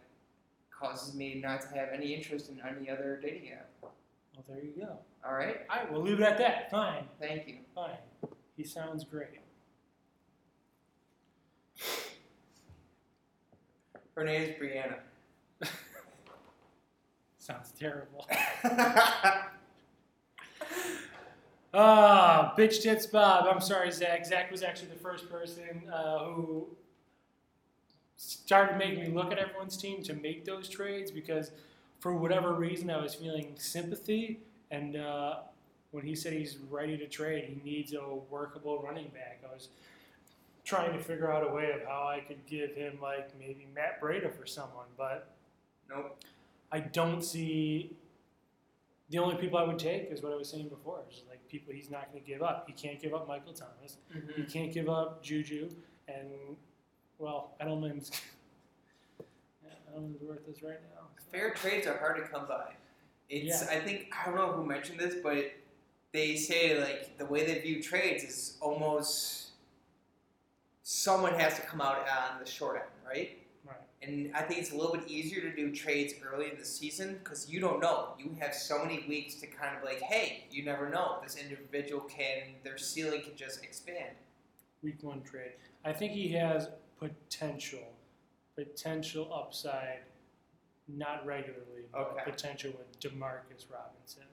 [0.72, 3.70] causes me not to have any interest in any other dating app.
[3.82, 3.94] Well,
[4.50, 4.98] there you go.
[5.26, 6.70] All right, All right, we'll leave it at that.
[6.70, 7.58] Fine, thank you.
[7.74, 7.98] fine.
[8.58, 9.40] He sounds great.
[14.16, 14.98] Her name is Brianna.
[17.40, 18.28] Sounds terrible.
[21.76, 23.48] Ah, bitch tits Bob.
[23.52, 24.24] I'm sorry, Zach.
[24.28, 26.68] Zach was actually the first person uh, who
[28.16, 31.52] started making me look at everyone's team to make those trades because
[32.00, 34.40] for whatever reason I was feeling sympathy.
[34.74, 35.36] And uh,
[35.92, 39.42] when he said he's ready to trade, he needs a workable running back.
[39.48, 39.70] I was
[40.66, 44.02] trying to figure out a way of how I could give him like maybe Matt
[44.02, 45.36] Breida for someone, but
[45.88, 46.18] nope.
[46.72, 47.96] I don't see
[49.12, 51.02] the only people I would take is what I was saying before.
[51.12, 52.66] Is like people he's not going to give up.
[52.66, 53.98] He can't give up Michael Thomas.
[54.36, 55.70] He can't give up Juju,
[56.08, 56.30] and
[57.20, 58.10] well, Edelman's
[59.94, 61.04] Edelman's worth this right now.
[61.32, 62.74] Fair trades are hard to come by.
[63.30, 63.78] It's Yeah.
[63.78, 65.54] I think I don't know who mentioned this, but
[66.12, 69.44] they say like the way they view trades is almost
[70.84, 73.40] someone has to come out on the short end, right?
[73.66, 73.78] Right.
[74.02, 77.20] And I think it's a little bit easier to do trades early in the season
[77.24, 78.10] because you don't know.
[78.20, 81.20] You have so many weeks to kind of like, hey, you never know.
[81.24, 84.16] This individual can, their ceiling can just expand.
[84.82, 85.54] Week one trade.
[85.86, 86.68] I think he has
[87.00, 87.94] potential,
[88.56, 90.00] potential upside,
[90.88, 92.24] not regularly, but Okay.
[92.32, 94.24] potential with Demarcus Robinson.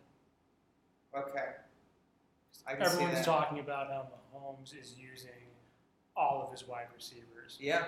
[1.14, 1.54] Okay.
[2.66, 3.24] I can see Everyone's that.
[3.24, 5.30] talking about how Mahomes is using
[6.16, 7.56] all of his wide receivers.
[7.60, 7.84] Yeah.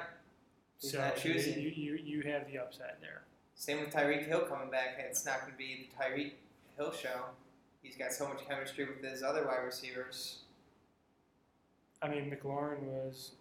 [0.80, 1.60] He's so not you, choosing.
[1.60, 3.22] you, you, you have the upside there.
[3.54, 4.96] Same with Tyreek Hill coming back.
[4.98, 6.32] It's not going to be the Tyreek
[6.76, 7.26] Hill show.
[7.82, 10.38] He's got so much chemistry with his other wide receivers.
[12.00, 13.32] I mean, McLaurin was.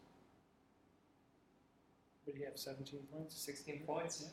[2.24, 2.58] What did he have?
[2.58, 3.36] 17 points?
[3.42, 4.22] 16 points.
[4.24, 4.28] Yeah.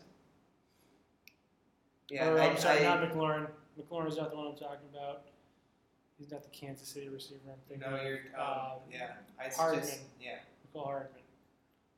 [2.10, 3.48] Yeah, Or, I, I'm sorry, I- not McLaurin.
[3.78, 5.22] McLaurin's not the one I'm talking about.
[6.18, 8.18] He's not the Kansas City receiver I'm thinking no, you're.
[8.36, 9.84] Um, Um, yeah, I Hardman.
[9.84, 10.38] just yeah.
[10.74, 11.22] Mecole Hardman.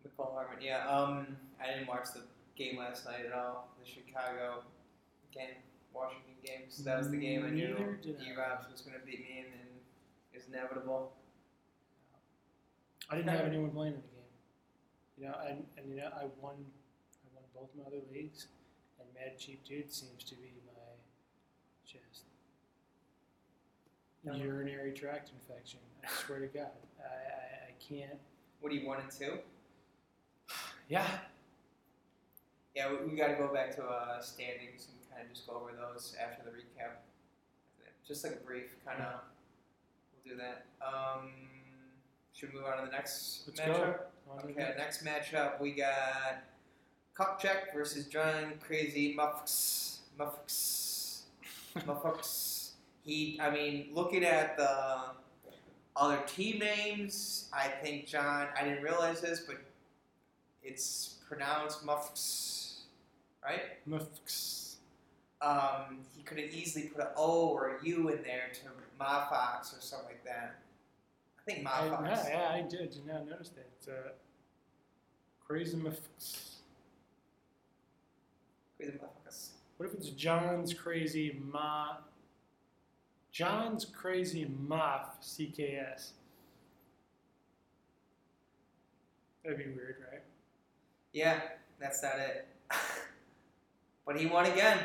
[0.07, 0.59] Mecole Hardman.
[0.61, 0.87] Yeah.
[0.87, 1.27] Um,
[1.59, 2.21] I didn't watch the
[2.55, 3.69] game last night at all.
[3.83, 4.63] The Chicago
[5.33, 5.57] game,
[5.95, 6.63] Washington game.
[6.69, 8.31] So that was the game I knew Neither did I.
[8.31, 9.69] E Robs was going to beat me, and then
[10.35, 11.13] it was inevitable.
[13.09, 14.29] I didn't have anyone playing in the game.
[15.19, 16.57] You know, and, and you know, I won.
[17.25, 18.49] I won both my other leagues,
[19.21, 20.73] Mad Cheap Dude seems to be my
[21.85, 22.23] just
[24.25, 24.35] No.
[24.35, 25.81] urinary tract infection.
[26.05, 26.69] I swear to God,
[27.01, 28.19] I, I, I can't.
[28.61, 29.39] What do you one and two?
[30.89, 31.07] Yeah,
[32.75, 35.55] Yeah, we, we got to go back to uh, standings and kind of just go
[35.57, 36.97] over those after the recap.
[38.07, 39.21] Just like a brief kind of.
[40.25, 40.65] We'll do that.
[40.85, 41.31] Um,
[42.35, 43.77] should we move on to the next let's matchup?
[43.77, 43.95] go.
[44.33, 45.05] On to the Okay, next.
[45.05, 46.43] next matchup we got
[47.19, 50.01] Kupchak versus John Crazy Muffs.
[50.19, 51.23] Muffs.
[51.87, 52.73] Muffs.
[53.05, 55.01] He, I mean, looking at the
[55.97, 59.57] other team names, I think John, I didn't realize this, but
[60.63, 62.83] it's pronounced Muffs,
[63.43, 63.63] right?
[63.87, 64.77] Muffs.
[65.43, 69.77] Um, he could have easily put an O or a U in there to Mafox
[69.77, 70.59] or something like that.
[71.39, 72.29] I think I, Mafox.
[72.29, 72.91] yeah, yeah, I did.
[72.91, 73.67] Did not notice that.
[73.79, 74.11] It's uh,
[75.47, 76.50] crazy Mufks.
[78.81, 79.51] Crazy Muffs.
[79.77, 81.97] What if it's John's crazy ma?
[83.31, 86.13] John's crazy moth CKS.
[89.45, 90.23] That'd be weird, right?
[91.13, 91.41] Yeah,
[91.79, 92.47] that's not it.
[94.07, 94.79] but he won again.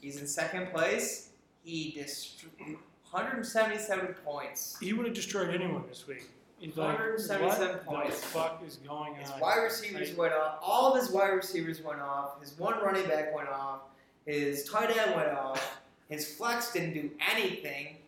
[0.00, 1.30] He's in second place.
[1.64, 2.52] He destroyed
[3.10, 4.76] 177 points.
[4.80, 6.28] He would have destroyed anyone this week.
[6.64, 8.20] He's like, 177 what points.
[8.20, 9.40] the fuck is going His on?
[9.40, 10.58] wide receivers Like- went off.
[10.62, 12.40] All of his wide receivers went off.
[12.40, 13.80] His one running back went off.
[14.26, 15.80] His tight end went off.
[16.08, 17.98] His flex didn't do anything.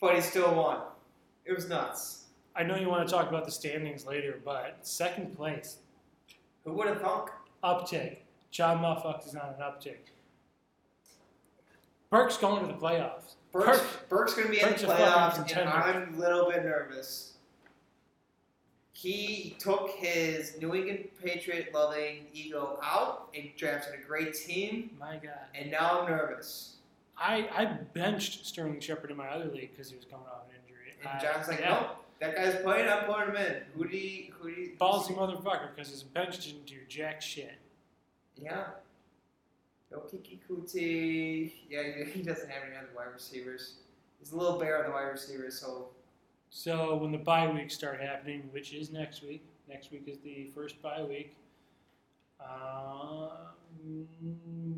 [0.00, 0.80] But he still won.
[1.44, 2.24] It was nuts.
[2.54, 5.78] I know you want to talk about the standings later, but second place,
[6.64, 7.30] Who would have thunk?
[7.64, 8.18] uptick.
[8.50, 9.96] John Muffucks is on an uptick.
[12.10, 13.34] Burke's going to the playoffs.
[13.52, 15.72] Burke's, Burke- Burke's going to be in Burke's the a fucking playoffs, and contender.
[15.72, 17.34] I'm a little bit nervous.
[19.00, 25.18] He took his New England Patriot loving ego out and drafted a great team, My
[25.18, 25.38] God.
[25.54, 26.78] and now I'm nervous.
[27.16, 30.56] I, I benched Sterling Shepard in my other league because he was coming off an
[30.66, 30.94] injury.
[31.00, 31.68] And I- John's like, yeah.
[31.68, 31.86] no,
[32.18, 33.62] that guy's playing, I'm putting him in.
[33.76, 37.54] Who do you, who do you, Ballsy motherfucker because his bench didn't do jack shit.
[38.36, 38.64] Yeah.
[39.92, 41.52] No Keke Coutee.
[41.70, 43.74] Yeah, he- he doesn't have any other wide receivers.
[44.18, 45.90] He's a little bare on the wide receivers, so
[46.50, 50.46] So when the bye weeks start happening, which is next week, next week is the
[50.54, 51.36] first bye week.
[52.40, 53.28] Uh,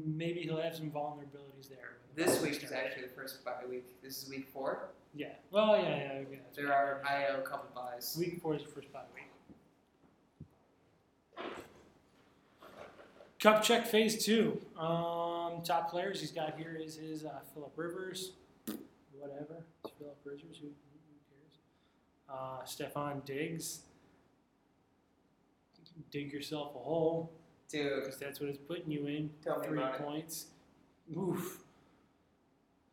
[0.07, 1.99] maybe he'll have some vulnerabilities there.
[2.17, 4.01] this week is actually the first bye week.
[4.03, 4.89] This is week four.
[5.15, 5.29] Yeah.
[5.51, 6.13] Well, yeah, yeah.
[6.31, 6.75] yeah There right.
[6.75, 8.17] are I have a couple buys.
[8.19, 9.27] Week four is the first bye week.
[13.41, 14.61] Cup check phase two.
[14.79, 18.33] Um, top players he's got here is his uh, Philip Rivers.
[19.19, 19.65] Whatever.
[19.99, 20.59] Philip Rivers.
[20.61, 20.69] Who?
[22.31, 23.81] Uh, Stefon Diggs.
[26.11, 27.33] Dig yourself a hole
[27.69, 29.31] Dude, because that's what it's putting you in.
[29.45, 30.03] Tell Three about it.
[30.03, 30.47] points.
[31.17, 31.63] Oof.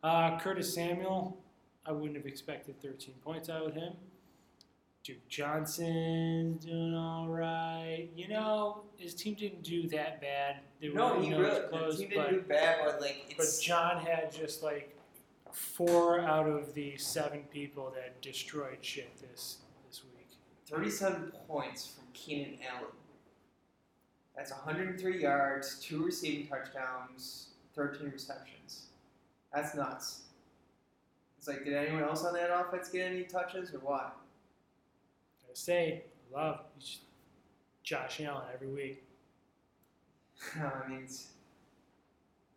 [0.02, 1.38] Uh, Curtis Samuel.
[1.86, 3.94] I wouldn't have expected 13 points out of him.
[5.02, 8.08] Duke Johnson's doing all right.
[8.14, 10.56] You know, his team didn't do that bad.
[10.82, 13.00] They no, were, he it was really close, the team but, didn't do bad, but
[13.00, 14.97] like but John had just like
[15.52, 20.28] four out of the seven people that destroyed shit this this week.
[20.66, 22.92] 37 points from Keenan Allen.
[24.36, 28.86] That's 103 yards, two receiving touchdowns, 13 receptions.
[29.52, 30.22] That's nuts.
[31.38, 34.16] It's like, did anyone else on that offense get any touches or what?
[35.48, 36.60] gotta say, love
[37.82, 39.04] Josh Allen every week.
[40.56, 41.08] I mean,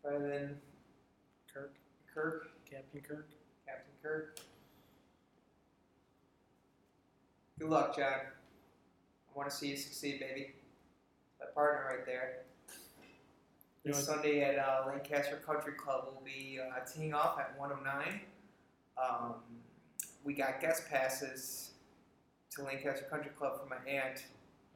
[0.03, 0.57] better than
[1.53, 1.73] Kirk,
[2.13, 3.27] Kirk, Captain Kirk.
[3.67, 4.39] Captain Kirk.
[7.59, 8.13] Good luck, John.
[8.13, 10.53] I want to see you succeed, baby.
[11.39, 12.43] My partner right there.
[13.83, 18.21] You know, Sunday at uh, Lancaster Country Club, we'll be uh, teeing off at 109.
[18.97, 19.35] Um,
[20.23, 21.71] we got guest passes
[22.51, 24.23] to Lancaster Country Club for my aunt.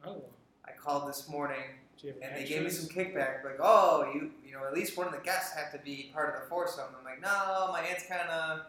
[0.04, 0.24] oh,
[0.66, 1.64] I called this morning
[2.04, 5.12] and they gave me some kickback, like, oh, you, you know, at least one of
[5.12, 6.84] the guests have to be part of the foursome.
[6.98, 8.60] I'm like, no, my aunt's kind of,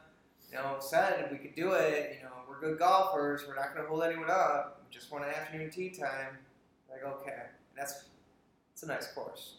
[0.50, 2.18] you know, said we could do it.
[2.18, 3.44] You know, we're good golfers.
[3.48, 4.82] We're not going to hold anyone up.
[4.88, 6.38] We just want an afternoon tea time.
[6.90, 7.44] Like, okay,
[7.76, 8.06] that's,
[8.74, 9.56] it's a nice course.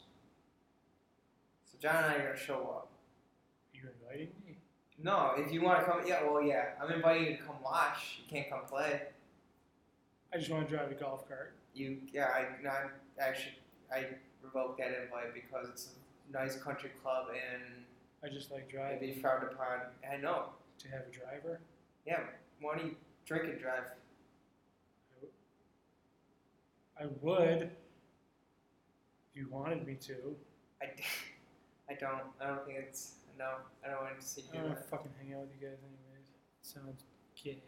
[1.70, 2.88] So John and I are going to show up.
[3.74, 4.56] You're inviting me.
[5.02, 8.18] No, if you want to come, yeah, well, yeah, I'm inviting you to come watch.
[8.18, 9.02] You can't come play.
[10.34, 11.54] I just want to drive a golf cart.
[11.74, 12.86] You, yeah, I, no, I
[13.20, 13.54] actually,
[13.92, 14.06] I
[14.42, 15.88] revoked that invite because it's
[16.28, 17.62] a nice country club and
[18.24, 18.98] I just like driving.
[18.98, 19.78] Driving be frowned upon.
[20.10, 20.50] I know.
[20.80, 21.60] to have a driver.
[22.06, 22.20] Yeah,
[22.60, 22.96] why don't you
[23.26, 23.84] drink and drive?
[27.00, 27.70] I would, if
[29.34, 30.14] you wanted me to.
[30.82, 30.86] I,
[31.90, 32.22] I don't.
[32.40, 33.46] I don't think it's no.
[33.84, 34.48] I don't want to see you.
[34.52, 36.26] I don't want to fucking hang out with you guys anyways.
[36.62, 37.04] Sounds
[37.42, 37.58] gay.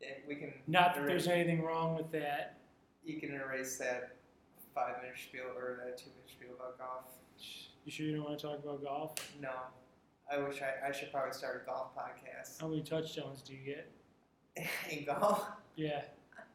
[0.00, 0.52] Yeah, we can.
[0.66, 2.56] Not that erase- there's anything wrong with that.
[3.04, 4.15] You can erase that
[4.76, 7.04] five minute spiel or that two minute spiel about golf.
[7.84, 9.14] You sure you don't want to talk about golf?
[9.40, 9.50] No,
[10.30, 10.88] I wish I.
[10.88, 12.60] I should probably start a golf podcast.
[12.60, 13.90] How many touchdowns do you get?
[14.90, 15.46] In golf,
[15.76, 16.02] Yeah.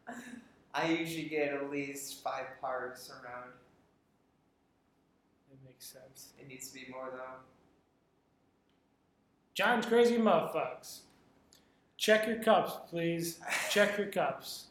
[0.74, 3.50] I usually get at least five pars around.
[5.50, 6.30] That makes sense.
[6.40, 7.42] It needs to be more though.
[9.54, 11.00] John's crazy motherfucks.
[11.98, 13.40] Check your cups, please.
[13.70, 14.68] Check your cups.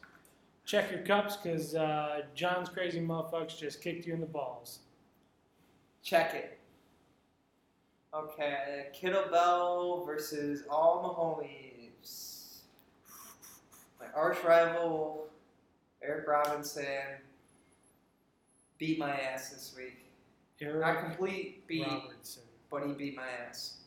[0.71, 4.79] Check your cups, cause uh, John's crazy motherfucks just kicked you in the balls.
[6.01, 6.59] Check it.
[8.15, 12.59] Okay, Kittlebell versus all Mahomes.
[13.99, 15.27] My arch rival,
[16.01, 16.85] Eric Robinson,
[18.77, 20.05] beat my ass this week.
[20.61, 22.43] Not complete beat, Robertson.
[22.69, 23.80] but he beat my ass.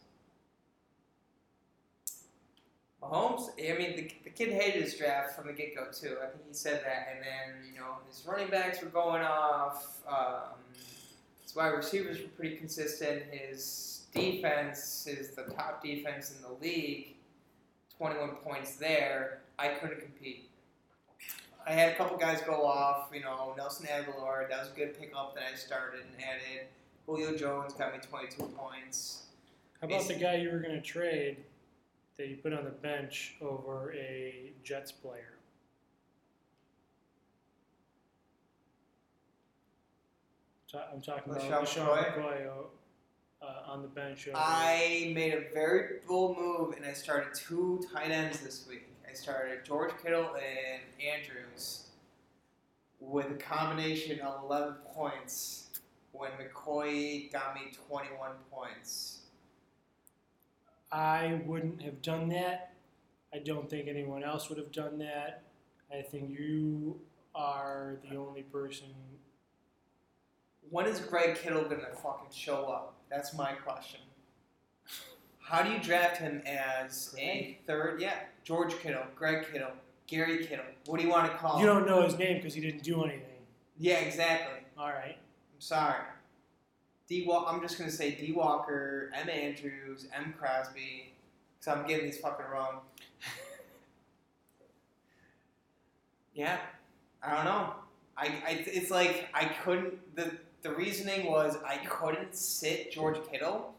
[3.05, 6.17] Mahomes, I mean, the, the kid hated his draft from the get go, too.
[6.23, 7.09] I think he said that.
[7.15, 10.01] And then, you know, his running backs were going off.
[10.09, 10.55] Um,
[11.43, 13.23] his wide receivers were pretty consistent.
[13.31, 17.15] His defense is the top defense in the league.
[17.99, 19.41] 21 points there.
[19.59, 20.49] I couldn't compete.
[21.67, 23.11] I had a couple guys go off.
[23.13, 26.67] You know, Nelson Agholor, that was a good pickup that I started and added.
[27.07, 29.25] Julio Jones got me 22 points.
[29.81, 31.37] How about the guy you were going to trade
[32.17, 35.35] that you put on the bench over a Jets player?
[40.71, 42.15] Ta- I'm talking about LeSean McCoy?
[42.17, 42.47] McCoy
[43.43, 44.29] uh, on the bench.
[44.29, 48.87] Over I made a very bold move and I started two tight ends this week.
[49.09, 51.89] I started George Kittle and Andrews
[53.01, 55.69] with a combination of 11 points
[56.13, 59.19] when McCoy got me 21 points.
[60.95, 62.73] I wouldn't have done that.
[63.35, 65.43] I don't think anyone else would have done that.
[65.93, 67.01] I think you
[67.35, 68.87] are the only person.
[70.71, 72.95] When is Greg Kittle going to fucking show up?
[73.11, 74.01] That's my question.
[75.41, 78.01] How do you draft him as a third?
[78.01, 78.15] Yeah,
[78.45, 79.73] George Kittle, Greg Kittle,
[80.07, 80.65] Gary Kittle.
[80.87, 81.75] What do you want to call You him?
[81.75, 83.43] You don't know his name because he didn't do anything.
[83.77, 84.61] Yeah, exactly.
[84.79, 85.17] All right.
[85.19, 86.05] I'm sorry.
[87.09, 87.29] D.
[87.31, 88.33] I'm just gonna say D.
[88.33, 89.29] Walker, M.
[89.29, 90.35] Andrews, M.
[90.39, 91.13] Crosby,
[91.59, 92.81] because I'm getting these fucking wrong.
[96.35, 96.59] yeah,
[97.23, 97.75] I don't know.
[98.17, 99.95] I, I it's like I couldn't.
[100.17, 100.33] the
[100.63, 103.75] The reasoning was I couldn't sit George Kittle,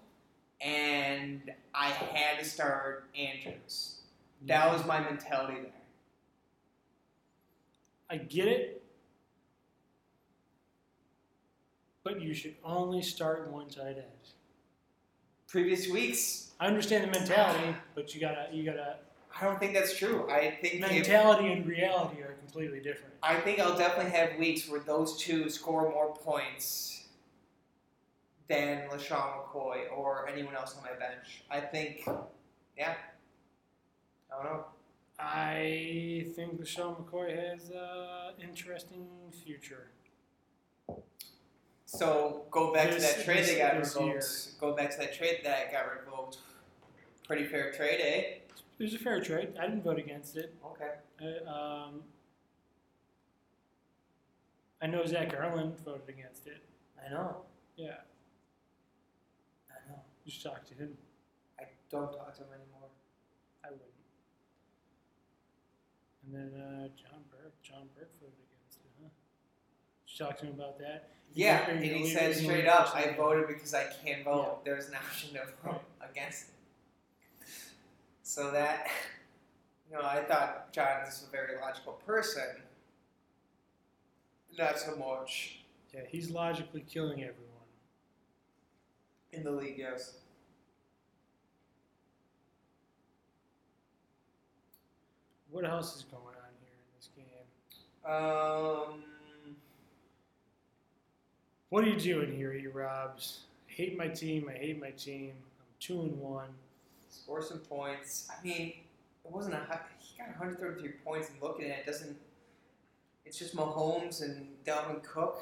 [0.62, 4.00] and I had to start Andrews.
[4.46, 5.72] That was my mentality there.
[8.10, 8.85] I get it.
[12.06, 14.06] But you should only start one tight end.
[15.47, 18.97] Previous weeks, I understand the mentality, but you gotta you gotta
[19.36, 20.30] I don't think that's true.
[20.30, 23.16] I think if- mentality and reality are completely different.
[23.24, 27.08] I think I'll definitely have weeks where those two score more points
[28.47, 31.41] than LeSean McCoy or anyone else on my bench.
[31.49, 32.08] I think,
[32.78, 32.93] yeah.
[34.32, 34.66] I don't know.
[35.20, 39.08] I think LeSean McCoy has an interesting
[39.43, 39.88] future.
[41.98, 44.60] So go back This- to that trade this- that got revoked.
[44.60, 46.39] Go back to that trade that got revoked.
[47.26, 48.39] Pretty fair trade, eh?
[48.78, 49.56] It was a fair trade.
[49.58, 50.54] I didn't vote against it.
[50.64, 50.96] Okay.
[51.22, 52.04] Uh, um,
[54.82, 56.62] I know Zach Garland voted against it.
[57.04, 57.46] I know.
[57.78, 58.02] Yeah,
[59.70, 60.04] I know.
[60.24, 60.98] you should talk to him.
[61.60, 62.89] I don't talk to him anymore.
[63.64, 63.91] I wouldn't.
[66.26, 67.62] And then uh, John Burke.
[67.62, 69.10] John Burke voted against it, huh?
[70.08, 71.14] You talk to him about that?
[71.36, 74.64] Yeah, and he said straight up, I voted because I can't vote.
[74.64, 77.48] There's an option to vote against it.
[78.24, 78.88] So that,
[79.92, 82.62] you know, I thought John is a very logical person.
[84.58, 85.60] Not so much
[85.94, 87.42] Yeah, he's logically killing everyone.
[89.34, 90.14] in the league, yes.
[95.52, 98.12] What else is going on here in this game?
[98.12, 99.04] Um,
[101.76, 103.42] What are you doing here, E Robs?
[103.70, 104.50] I hate my team.
[104.50, 105.32] I hate my team.
[105.60, 106.48] I'm two and one.
[107.10, 108.30] score some points.
[108.32, 108.76] I mean,
[109.26, 112.16] it wasn't a high, he got 133 points, and looking at it, doesn't.
[113.26, 115.40] It's just Mahomes and Dalvin Cook,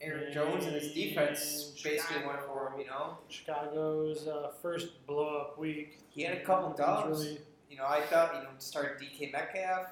[0.00, 2.80] Aaron Jones, and his defense And basically went for him.
[2.80, 6.00] You know, Chicago's uh, first blow up week.
[6.10, 7.24] he had a couple dubs.
[7.24, 7.38] really-
[7.70, 9.86] You know, I thought you know to start DK Metcalf,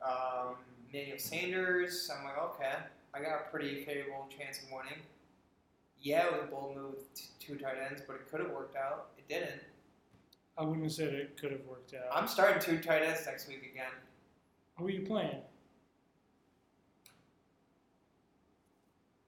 [0.00, 0.54] um,
[0.90, 2.10] Emmanuel Sanders.
[2.10, 2.72] I'm like, okay,
[3.14, 5.00] I got a pretty favorable chance of winning.
[6.00, 8.50] Yeah, it was a bold move with t- two tight ends, but it could have
[8.50, 9.08] worked out.
[9.18, 9.60] It didn't.
[10.58, 12.06] I wouldn't have said it could have worked out.
[12.12, 13.92] I'm starting two tight ends next week again.
[14.76, 15.38] Who are you playing?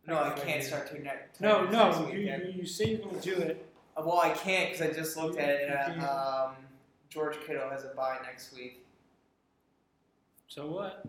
[0.06, 1.40] No, I can't start two next.
[1.40, 2.08] No, no.
[2.12, 3.66] You, you, you say you're going to do it.
[3.96, 5.70] Uh, Well, I can't because I just looked at it.
[5.70, 6.56] And, uh, um,
[7.08, 8.84] George Kittle has a bye next week.
[10.48, 11.06] So what?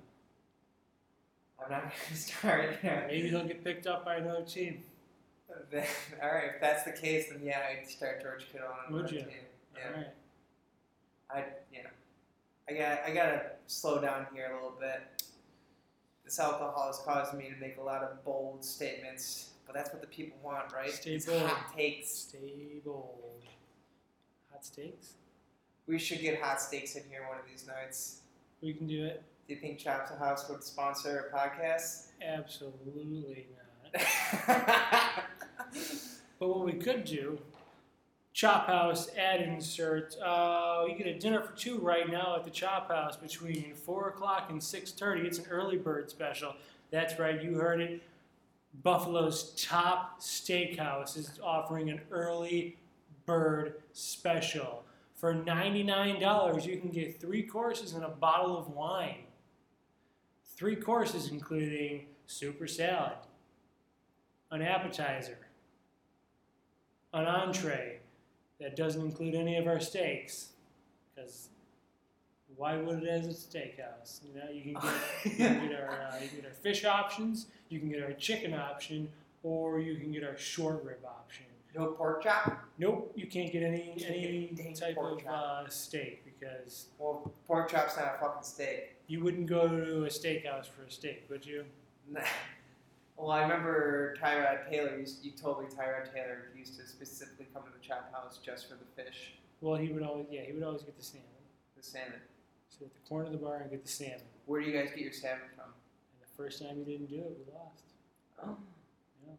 [1.63, 2.77] I'm not going to start.
[2.83, 3.03] Yeah.
[3.07, 4.83] Maybe he'll get picked up by another team.
[5.71, 5.85] Then-
[6.23, 9.13] All right, if that's the case, then yeah, I'd start George Kittle on Would another
[9.15, 9.19] you?
[9.21, 9.29] team.
[9.75, 10.07] Yeah, All right.
[11.31, 11.43] I
[11.73, 11.87] yeah,
[12.69, 15.01] I got I gotta slow down here a little bit.
[16.23, 20.01] This alcohol has caused me to make a lot of bold statements, but that's what
[20.01, 20.91] the people want, right?
[20.91, 21.41] Stay It's bold.
[21.43, 22.09] hot takes.
[22.09, 23.41] Stay bold.
[24.51, 25.13] Hot steaks?
[25.87, 28.21] We should get hot steaks in here one of these nights.
[28.61, 29.21] We can do it.
[29.47, 32.07] Do you think a House would sponsor a podcast?
[32.21, 33.47] Absolutely
[33.95, 35.23] not.
[36.37, 37.39] But what we could do,
[38.33, 40.17] Chop House ad insert.
[40.21, 44.09] Uh, you get a dinner for two right now at the Chop House between four
[44.09, 45.21] o'clock and six thirty.
[45.21, 46.53] It's an early bird special.
[46.91, 48.01] That's right, you heard it.
[48.83, 52.77] Buffalo's top steakhouse is offering an early
[53.25, 54.83] bird special.
[55.15, 59.24] For $99, you can get three courses and a bottle of wine.
[60.55, 63.17] Three courses, including super salad,
[64.51, 65.37] an appetizer,
[67.13, 67.99] an entree
[68.59, 70.49] that doesn't include any of our steaks,
[71.13, 71.49] because
[72.55, 74.21] why would it as a steakhouse?
[74.23, 76.85] You know, you can get, you can get our uh, you can get our fish
[76.85, 79.09] options, you can get our chicken option,
[79.43, 81.45] or you can get our short rib option.
[81.75, 82.63] no pork chop?
[82.77, 88.15] Nope, you can't get any any type of uh, steak because Well, pork chop's not
[88.15, 88.94] a fucking steak.
[89.07, 91.65] You wouldn't go to a steakhouse for a steak, would you?
[92.11, 92.21] Nah.
[93.17, 94.97] Well, I remember Tyrod Taylor.
[94.99, 98.67] You, you told me Tyrod Taylor used to specifically come to the chop house just
[98.67, 101.23] for the fish, Well, he would always yeah he would always get the salmon.
[101.77, 102.19] the salmon.
[102.67, 104.19] Sit at the corner of the bar and get the salmon.
[104.47, 105.67] Where do you guys get your salmon from?
[105.71, 107.83] And the first time he didn't do it, we lost.
[108.43, 108.57] Oh,
[109.25, 109.35] Yeah.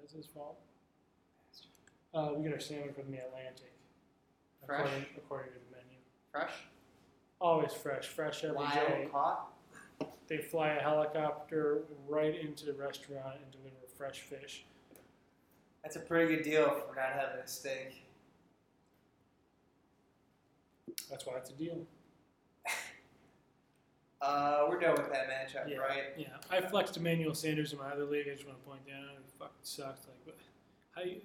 [0.00, 0.56] That's his fault.
[2.14, 3.70] Uh, we get our salmon from the Atlantic.
[4.64, 4.80] Fresh?
[4.80, 5.98] According, according to the menu.
[6.32, 6.52] fresh,
[7.40, 9.08] Always fresh, fresh every day.
[9.10, 9.52] wild caught.
[10.26, 14.64] They fly a helicopter right into the restaurant and deliver fresh fish.
[15.82, 18.04] That's a pretty good deal for not having a steak.
[21.08, 21.78] That's why it's a deal.
[24.20, 25.76] Uh, we're done with that matchup, Yeah.
[25.76, 26.02] right?
[26.16, 28.26] Yeah, I flexed Emmanuel Sanders in my other league.
[28.28, 29.14] I just want to point that out.
[29.16, 30.08] It fucking sucks.
[30.08, 30.36] Like, what-
[30.90, 31.20] how you,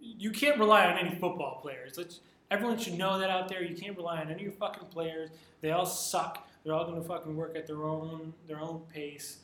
[0.00, 1.98] you can't rely on any football players.
[1.98, 2.20] Let's,
[2.50, 3.62] everyone should know that out there.
[3.62, 5.30] You can't rely on any of your fucking players.
[5.60, 6.48] They all suck.
[6.64, 9.38] They're all gonna fucking work at their own their own pace.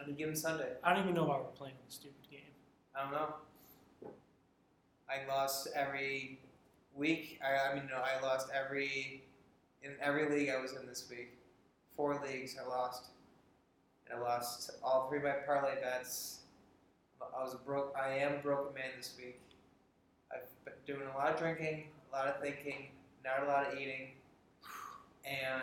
[0.00, 0.72] On a given Sunday.
[0.84, 2.40] I don't even know why we're playing this stupid game.
[2.94, 3.34] I don't know.
[5.08, 6.38] I lost every
[6.94, 7.40] week.
[7.42, 9.24] I, I mean, no, I lost every
[9.82, 11.32] in every league I was in this week.
[11.96, 13.06] Four leagues I lost,
[14.08, 16.40] and I lost all three of my parlay bets.
[17.20, 17.96] I was a broke.
[18.00, 19.40] I am a broken man this week.
[20.86, 22.88] Doing a lot of drinking, a lot of thinking,
[23.24, 24.12] not a lot of eating,
[25.24, 25.62] and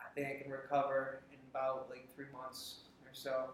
[0.00, 3.50] I think I can recover in about like three months or so.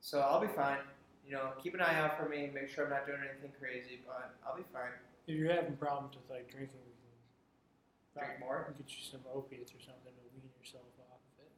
[0.00, 0.78] So I'll be fine.
[1.26, 2.50] You know, keep an eye out for me.
[2.52, 4.90] Make sure I'm not doing anything crazy, but I'll be fine.
[5.26, 8.66] If you're having problems with like drinking, we can Drink more.
[8.68, 11.52] we can get you some opiates or something to wean yourself off of it.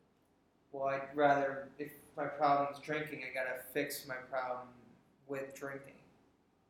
[0.70, 4.68] Well, I'd rather if my problem's drinking, I gotta fix my problem
[5.26, 5.99] with drinking.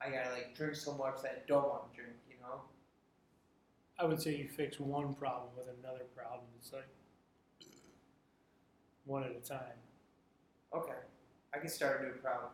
[0.05, 2.17] I gotta like drink so much that I don't want to drink.
[2.29, 2.61] You know.
[3.99, 6.43] I would say you fix one problem with another problem.
[6.59, 6.89] It's like
[9.05, 9.79] one at a time.
[10.75, 10.99] Okay.
[11.55, 12.51] I can start a new problem.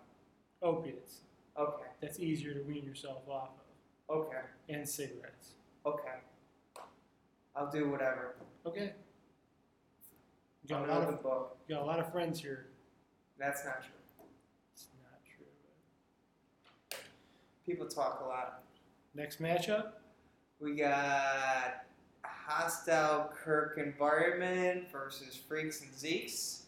[0.62, 1.20] Opiates.
[1.58, 1.86] Okay.
[2.00, 3.50] That's easier to wean yourself off
[4.08, 4.16] of.
[4.16, 4.40] Okay.
[4.68, 5.54] And cigarettes.
[5.86, 6.18] Okay.
[7.56, 8.36] I'll do whatever.
[8.66, 8.92] Okay.
[10.62, 11.56] You got, a lot of, book.
[11.66, 12.66] you got a lot of friends here.
[13.38, 14.26] That's not true.
[14.74, 15.46] It's not true.
[17.66, 18.62] People talk a lot.
[19.14, 19.92] Next matchup.
[20.60, 21.84] We got
[22.24, 26.62] hostile Kirk environment versus freaks and Zeeks.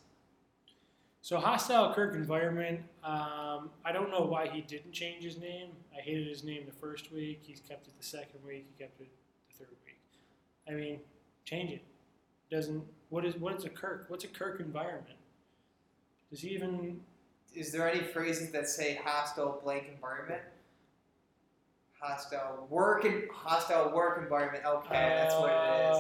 [1.23, 2.81] So hostile Kirk environment.
[3.05, 5.69] Um, I don't know why he didn't change his name.
[5.97, 7.41] I hated his name the first week.
[7.43, 8.67] He's kept it the second week.
[8.77, 9.09] He kept it
[9.51, 9.99] the third week.
[10.69, 11.01] I mean,
[11.45, 11.83] change it.
[12.51, 14.07] Doesn't what is what is a Kirk?
[14.09, 15.19] What's a Kirk environment?
[16.31, 17.01] Does he even?
[17.55, 20.43] Is there any phrases that say hostile blank environment?
[22.03, 24.65] Hostile work and hostile work environment.
[24.67, 25.97] Okay, that's what it is.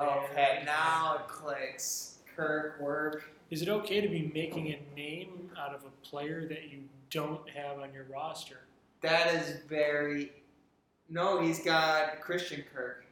[0.00, 2.14] Oh, Okay, now it clicks.
[2.34, 3.24] Kirk work.
[3.50, 6.78] Is it okay to be making a name out of a player that you
[7.10, 8.60] don't have on your roster?
[9.02, 10.32] That is very.
[11.10, 13.04] No, he's got Christian Kirk.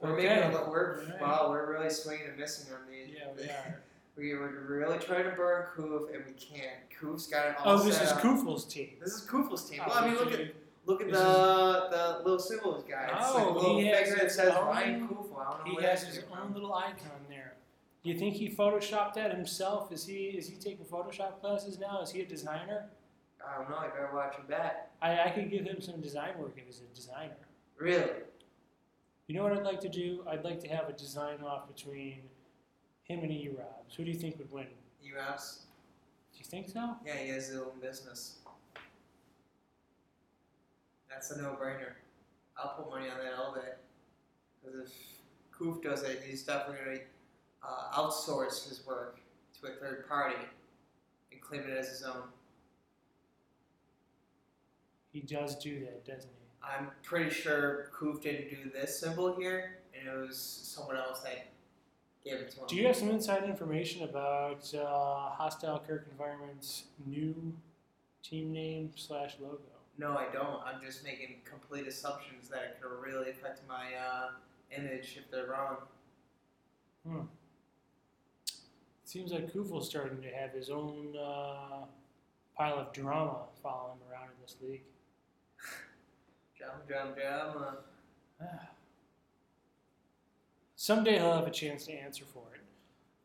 [0.00, 0.28] We're Okay.
[0.28, 1.20] making a we're Alright.
[1.20, 3.16] wow, we're really swinging and missing on these.
[3.16, 3.80] Yeah, we are.
[4.16, 6.78] We were really trying to burn Koof and we can't.
[7.00, 8.20] Koof's got it all Oh, this is up.
[8.20, 8.90] Kufel's team.
[9.00, 9.80] This is Koofl's team.
[9.84, 10.40] Oh, well, I oh, mean, look at
[10.86, 13.08] look at the the little symbols guy.
[13.12, 15.38] It's Oh, like a oh, little he has figure that his says own- Ryan Koofel.
[15.38, 16.54] I don't know He has his own from.
[16.54, 17.54] little icon there.
[18.04, 19.90] Do you think he photoshopped that himself?
[19.90, 22.00] Is he is he taking Photoshop classes now?
[22.02, 22.84] Is he a designer?
[23.46, 23.76] I don't know.
[23.76, 24.90] I better watch him back.
[25.02, 27.36] I, I could give him some design work if he's a designer.
[27.78, 28.10] Really?
[29.26, 30.22] You know what I'd like to do?
[30.30, 32.20] I'd like to have a design off between
[33.04, 33.94] him and E Robs.
[33.96, 34.66] Who do you think would win?
[35.02, 35.60] U.S.
[36.32, 36.96] Do you think so?
[37.06, 38.36] Yeah, he has his own business.
[41.08, 41.92] That's a no-brainer.
[42.56, 43.74] I'll put money on that all day.
[44.62, 44.92] Because if
[45.56, 47.02] Koof does it, he's definitely going to
[47.62, 49.20] uh, outsource his work
[49.60, 50.36] to a third party
[51.30, 52.22] and claim it as his own.
[55.12, 56.66] He does do that, doesn't he?
[56.66, 61.46] I'm pretty sure Koof didn't do this symbol here, and it was someone else that
[62.24, 62.66] gave it to him.
[62.66, 67.34] Do you have some inside information about uh, Hostile Kirk Environment's new
[68.22, 69.60] team name slash logo?
[69.98, 70.60] No, I don't.
[70.64, 74.30] I'm just making complete assumptions that it could really affect my uh,
[74.76, 75.76] image if they're wrong.
[77.06, 77.26] Hmm.
[79.04, 81.84] seems like Kufel's starting to have his own uh,
[82.56, 84.80] pile of drama following him around in this league.
[86.58, 87.84] Jump, jump, jump.
[90.84, 92.60] Someday he'll have a chance to answer for it.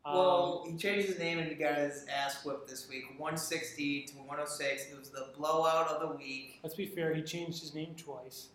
[0.06, 3.02] Um, well, he changed his name and he got his ass whipped this week.
[3.18, 4.86] 160 to 106.
[4.90, 6.58] It was the blowout of the week.
[6.62, 8.46] let's be fair, he changed his name twice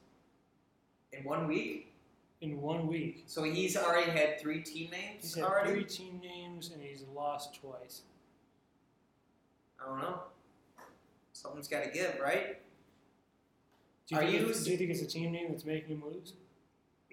[1.14, 1.94] In one week?
[2.42, 3.26] in one week.
[3.28, 5.70] So he's already had three team names He's had already?
[5.72, 8.02] three team names and he's lost twice.
[9.80, 10.20] I don't know.
[11.32, 12.60] Something's got to give, right?
[14.08, 15.90] Do you, Are think you it's, do you think it's a team name that's making
[15.96, 16.34] him lose?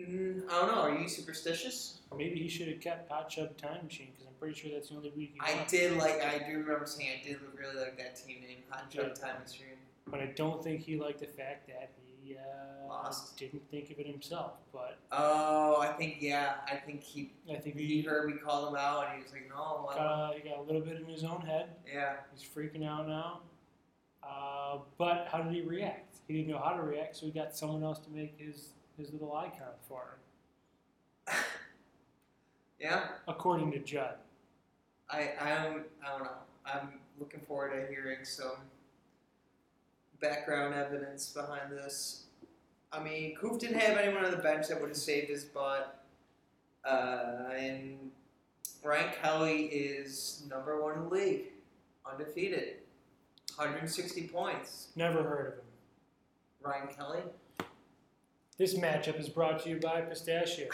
[0.08, 0.80] Mm, I don't know.
[0.82, 2.00] Are you superstitious?
[2.16, 4.96] Maybe he should have kept Hot Chub Time Machine because I'm pretty sure that's the
[4.96, 6.20] only week I did like.
[6.22, 9.14] I do remember saying I did really like that team name, Hot Chub Yeah.
[9.14, 9.66] Time Machine.
[10.06, 11.92] But I don't think he liked the fact that
[12.22, 13.36] he uh, Lost.
[13.38, 14.52] didn't think of it himself.
[14.72, 16.54] But Oh, I think yeah.
[16.70, 19.32] I think he I think he he heard me call him out, and he was
[19.32, 21.68] like, "No, got, he got a little bit in his own head.
[21.92, 23.40] yeah." He's freaking out now.
[24.22, 26.16] Uh, but how did he react?
[26.28, 28.68] He didn't know how to react, so he got someone else to make his,
[28.98, 30.18] his little icon for
[31.26, 31.34] him,
[32.80, 34.16] Yeah, according to Judd.
[35.10, 36.30] I I don't I don't know.
[36.66, 38.56] I'm looking forward to hearing some
[40.20, 42.24] background evidence behind this.
[42.92, 46.04] I mean, Koof didn't have anyone on the bench that would have saved his butt,
[46.84, 48.10] uh, and
[48.82, 51.44] Ryan Kelly is number one in the league,
[52.10, 52.76] undefeated,
[53.56, 54.88] 160 points.
[54.96, 55.64] Never heard of him.
[56.62, 57.22] Ryan Kelly.
[58.58, 60.68] This matchup is brought to you by Pistachios.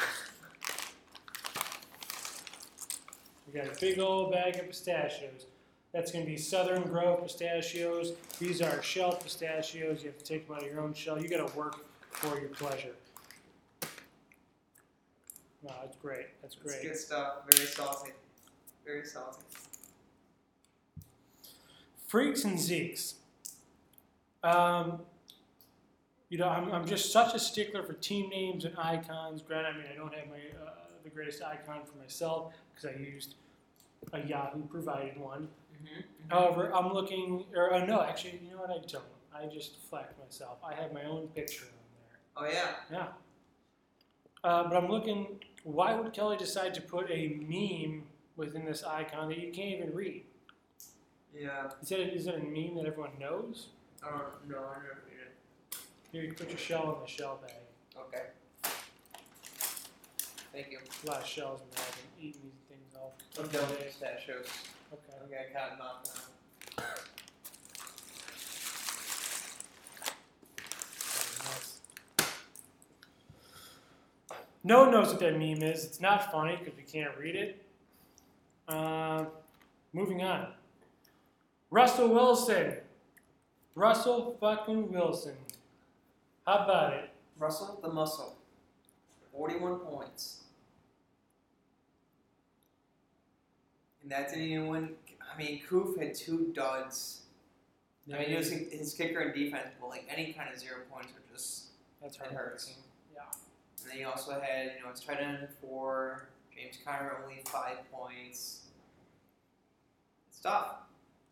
[3.47, 5.47] We got a big old bag of pistachios.
[5.93, 8.13] That's going to be Southern Grove pistachios.
[8.39, 10.03] These are shell pistachios.
[10.03, 11.21] You have to take them out of your own shell.
[11.21, 11.77] You got to work
[12.11, 12.93] for your pleasure.
[15.63, 16.27] No, that's great.
[16.43, 16.83] That's It's great.
[16.83, 17.33] good stuff.
[17.51, 18.11] Very salty.
[18.85, 19.43] Very salty.
[22.07, 23.15] Freaks and Zeeks.
[24.43, 25.01] Um,
[26.29, 29.43] you know, I'm, I'm just such a stickler for team names and icons.
[29.43, 30.71] Granted, I mean, I don't have my uh,
[31.03, 33.35] the greatest icon for myself because I used
[34.13, 35.49] a Yahoo provided one.
[35.75, 36.01] Mm-hmm.
[36.31, 38.71] However, I'm looking, or uh, no, actually, you know what?
[38.71, 39.05] I don't.
[39.35, 40.59] I just flacked myself.
[40.65, 42.51] I have my own picture on there.
[42.51, 42.71] Oh yeah.
[42.91, 43.07] Yeah.
[44.45, 45.41] Uh, but I'm looking.
[45.65, 48.05] Why would Kelly decide to put a meme
[48.37, 50.25] within this icon that you can't even read?
[51.35, 51.71] Yeah.
[51.81, 53.69] Is that is that a meme that everyone knows?
[54.03, 54.59] I don't know.
[54.59, 55.08] I never it.
[56.19, 57.53] Here, you put your shell in the shell bag.
[57.97, 58.25] Okay.
[60.53, 60.79] Thank you.
[61.05, 61.85] A lot of shells in there.
[61.87, 64.47] I've been eating these things all I'm all done with pistachios.
[64.93, 65.13] Okay.
[65.15, 66.03] I think I got enough
[66.77, 66.85] now.
[74.65, 75.85] No one knows what that meme is.
[75.85, 77.65] It's not funny because we can't read it.
[78.67, 79.27] Uh,
[79.93, 80.49] moving on.
[81.71, 82.75] Russell Wilson.
[83.77, 85.37] Russell fucking Wilson.
[86.49, 87.11] How about it?
[87.39, 88.35] Russell the Muscle.
[89.37, 90.45] 41 points.
[94.03, 94.91] And that didn't even win.
[95.21, 97.25] I mean, Koof had two duds.
[98.11, 101.13] I mean, it was his kicker and defense, but like any kind of zero points
[101.13, 101.65] were just.
[102.01, 102.73] That's it hurts.
[103.15, 103.21] Yeah.
[103.83, 107.77] And then he also had, you know, it's tight end four, James Conner only five
[107.93, 108.63] points.
[110.31, 110.77] It's tough.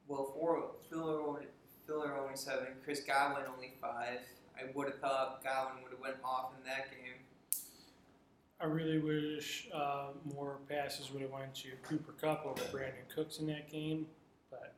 [0.09, 1.47] Will four, Fuller only,
[1.87, 4.21] Fuller only seven, Chris Godwin only five.
[4.59, 7.17] I would have thought Godwin would have went off in that game.
[8.59, 13.39] I really wish uh, more passes would have went to Cooper Kupp over Brandin Cooks
[13.39, 14.07] in that game,
[14.51, 14.73] but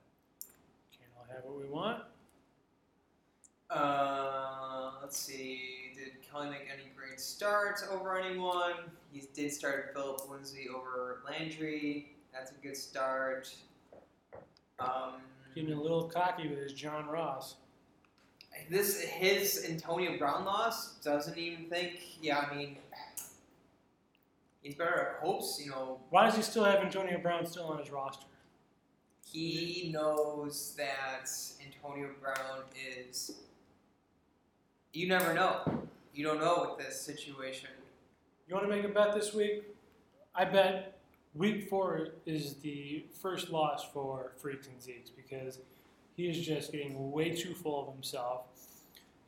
[0.91, 2.03] can't all have what we want.
[3.71, 5.93] Uh, let's see.
[5.97, 8.75] Did Kelly make any great starts over anyone?
[9.13, 12.17] He did start Philip Lindsay over Landry.
[12.33, 13.55] That's a good start.
[14.81, 15.21] Um,
[15.55, 17.57] Getting a little cocky with his John Ross.
[18.71, 22.01] This his Antonio Brown loss doesn't even think.
[22.21, 22.77] Yeah, I mean,
[24.63, 25.61] he's better at hopes.
[25.63, 28.25] You know, Why does he still have Antonio Brown still on his roster?
[29.31, 31.31] he knows that
[31.65, 32.63] Antonio Brown
[32.99, 33.33] is.
[34.95, 35.83] You never know.
[36.15, 37.69] You don't know with this situation.
[38.49, 39.65] You want to make a bet this week?
[40.35, 40.99] I bet
[41.35, 45.59] week four is the first loss for Freaks and Zeeks because
[46.19, 48.43] he is just getting way too full of himself.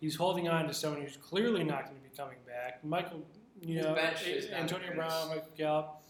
[0.00, 2.84] He's holding on to someone who's clearly not going to be coming back.
[2.84, 3.22] Michael,
[3.62, 4.92] you His know, Antonio.
[4.96, 6.02] Brown, Michael Gallup.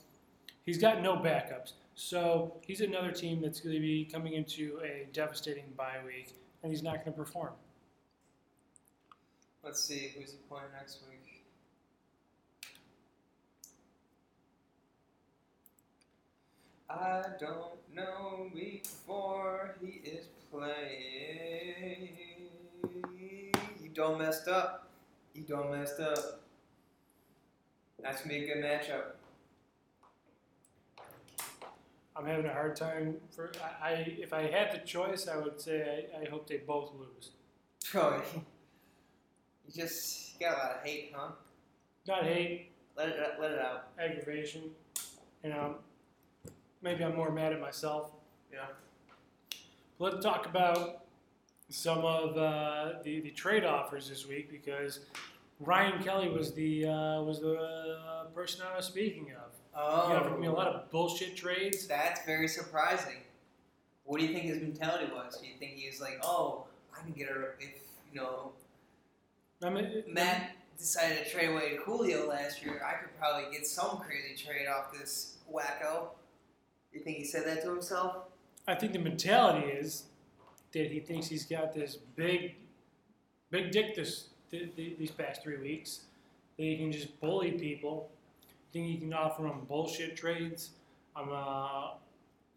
[0.64, 1.72] He's got no backups.
[1.96, 6.72] So he's another team that's going to be coming into a devastating bye week, and
[6.72, 7.52] he's not going to perform.
[9.62, 11.42] Let's see who's playing next week.
[16.88, 22.18] I don't know week four he is playing.
[23.82, 24.88] You don't messed up.
[25.34, 26.40] You don't messed up.
[28.02, 29.12] That's be a good matchup.
[32.16, 33.52] I'm having a hard time for.
[33.82, 36.92] I, I if I had the choice, I would say I, I hope they both
[36.98, 37.30] lose.
[37.92, 38.22] Oh,
[39.66, 41.32] you just you got a lot of hate, huh?
[42.06, 43.88] Not hate, Let it let it out.
[43.98, 44.70] aggravation.
[45.42, 45.76] You know,
[46.82, 48.10] maybe I'm more mad at myself.
[48.52, 48.66] Yeah.
[50.00, 51.04] Let's talk about
[51.68, 55.00] some of uh, the the trade offers this week because
[55.60, 59.52] Ryan Kelly was the uh, was the uh, person I was speaking of.
[59.76, 61.86] Oh, He offered me a lot of bullshit trades.
[61.86, 63.18] That's very surprising.
[64.04, 65.36] What do you think his mentality was?
[65.36, 66.64] Do you think he was like, oh,
[66.98, 67.74] I can get her if
[68.10, 68.52] you know
[69.62, 72.82] I mean, Matt decided to trade away Julio last year?
[72.88, 76.06] I could probably get some crazy trade off this wacko.
[76.90, 78.29] You think he said that to himself?
[78.70, 80.04] I think the mentality is
[80.72, 82.54] that he thinks he's got this big,
[83.50, 86.04] big dick this th- th- these past three weeks.
[86.56, 88.10] That he can just bully people.
[88.72, 90.70] think he can offer them bullshit trades.
[91.16, 91.94] I'm uh,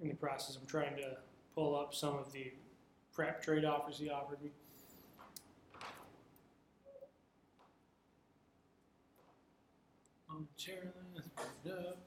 [0.01, 0.57] in the process.
[0.59, 1.17] I'm trying to
[1.55, 2.53] pull up some of the
[3.13, 4.51] prep trade offers he offered me.
[11.65, 11.97] Up.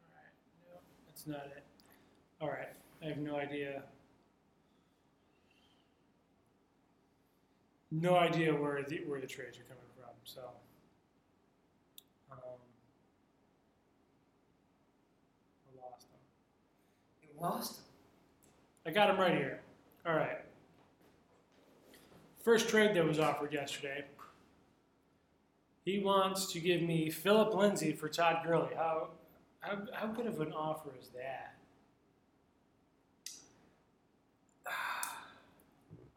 [0.00, 0.32] All right,
[0.68, 1.62] no, that's not it.
[2.40, 2.68] All right,
[3.02, 3.82] I have no idea.
[7.90, 10.10] No idea where the where the trades are coming from.
[10.24, 10.40] So,
[12.30, 12.38] um,
[15.64, 16.20] I lost them.
[17.20, 17.76] He lost.
[17.76, 17.84] Them.
[18.86, 19.60] I got him right here.
[20.06, 20.38] All right.
[22.44, 24.04] First trade that was offered yesterday.
[25.84, 28.74] He wants to give me Philip Lindsay for Todd Gurley.
[28.76, 29.08] How,
[29.60, 31.55] how, how good of an offer is that?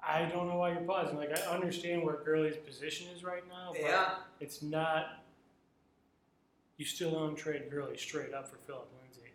[0.09, 1.17] I don't know why you're pausing.
[1.17, 4.15] Like I understand where Gurley's position is right now, but Yeah.
[4.39, 5.23] it's not.
[6.77, 9.31] You still don't trade Gurley straight up for Philip Lindsay.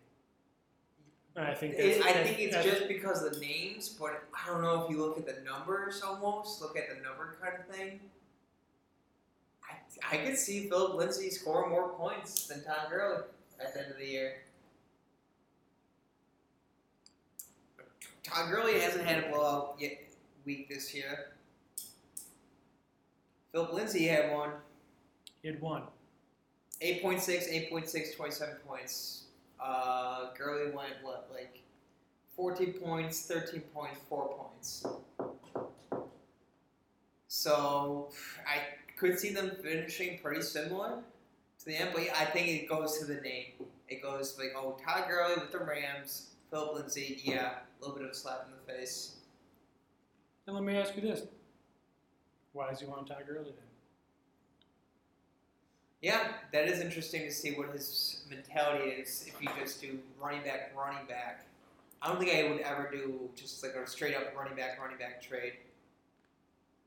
[1.37, 4.63] And I think It, I think it's just because of the names, but I don't
[4.63, 8.01] know if you look at the numbers almost, look at the number kind of thing.
[9.71, 13.23] I, I could see Philip Lindsay score more points than Todd Gurley
[13.61, 14.43] at the end of the year.
[18.25, 19.99] Todd Gurley hasn't had a blowout yet
[20.45, 21.33] week this year.
[23.53, 24.51] Philip Lindsay had one.
[25.43, 25.83] he had one.
[26.83, 29.25] 8.6, 8.6, 27 points.
[29.61, 31.61] Uh, Gurley went, what, like
[32.37, 34.85] 14 points, 13 points, 4 points.
[37.29, 38.09] So
[38.47, 38.59] I
[38.99, 40.99] could see them finishing pretty similar
[41.59, 43.47] to the end, but I think it goes to the name.
[43.89, 48.05] It goes like, oh, Todd Gurley with the Rams, Philip Lindsay, yeah, a little bit
[48.05, 49.17] of a slap in the face.
[50.47, 51.23] And let me ask you this:
[52.53, 53.65] Why does he want Todd Gurley then?
[56.03, 60.43] Yeah, that is interesting to see what his mentality is if you just do running
[60.43, 61.47] back, running back.
[62.03, 64.99] I don't think I would ever do just like a straight up running back, running
[64.99, 65.55] back trade.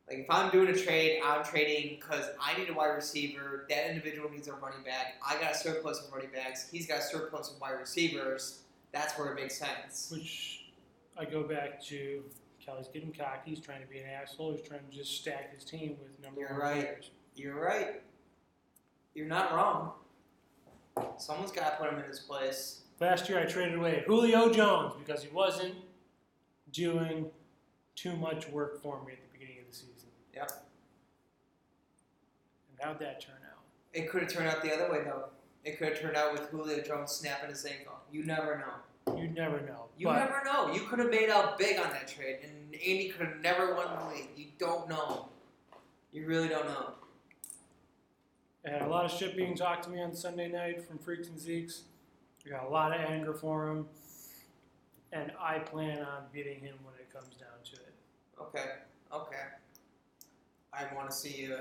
[0.08, 3.66] Like if I'm doing a trade, I'm trading because I need a wide receiver.
[3.70, 5.16] That individual needs a running back.
[5.26, 6.70] I got a surplus of running backs.
[6.70, 8.60] He's got a surplus of wide receivers.
[8.92, 10.10] That's where it makes sense.
[10.12, 10.66] Which
[11.18, 12.24] I go back to
[12.68, 13.52] Kelly's getting cocky.
[13.52, 14.52] He's trying to be an asshole.
[14.52, 16.82] He's trying to just stack his team with number You're one right.
[16.82, 17.12] players.
[17.36, 18.02] You're right.
[19.16, 19.94] You're not wrong.
[21.18, 22.82] Someone's got to put him in his place.
[23.00, 25.76] Last year I traded away Julio Jones because he wasn't
[26.74, 27.28] doing
[27.96, 30.10] too much work for me at the beginning of the season.
[30.36, 30.52] Yep.
[32.70, 33.62] And how'd that turn out?
[33.94, 35.26] It could have turned out the other way though.
[35.64, 37.94] It could have turned out with Julio Jones snapping his ankle.
[38.12, 38.74] You never know.
[39.16, 39.86] You never know.
[39.98, 40.74] You but never know.
[40.74, 43.88] You could have made out big on that trade, and Andy could have never won
[43.98, 44.30] the league.
[44.36, 45.30] You don't know.
[46.12, 46.94] You really don't know.
[48.66, 51.28] I had a lot of shit being talked to me on Sunday night from Freaks
[51.28, 51.82] and Zeeks.
[52.46, 53.86] I got a lot of anger for him.
[55.14, 57.94] And I plan on beating him when it comes down to it.
[58.42, 58.72] Okay.
[59.14, 59.44] Okay.
[60.74, 61.58] I want to see you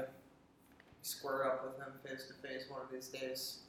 [1.03, 3.61] square up with him face to face one of these days.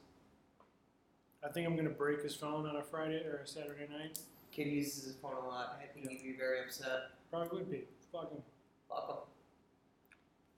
[1.43, 4.19] I think I'm going to break his phone on a Friday or a Saturday night.
[4.51, 5.79] Kid uses his phone a lot.
[5.81, 7.11] I think he'd be very upset.
[7.31, 7.83] Probably would be.
[8.11, 8.41] Fuck him.
[8.89, 9.17] Fuck him.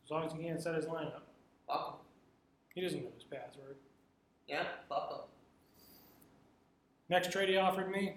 [0.05, 1.21] As long as he can't set his lineup.
[1.67, 1.95] Fuck him.
[2.75, 3.75] He doesn't know his password.
[4.47, 4.63] Yeah.
[4.87, 5.19] Fuck him.
[7.09, 8.15] Next trade he offered me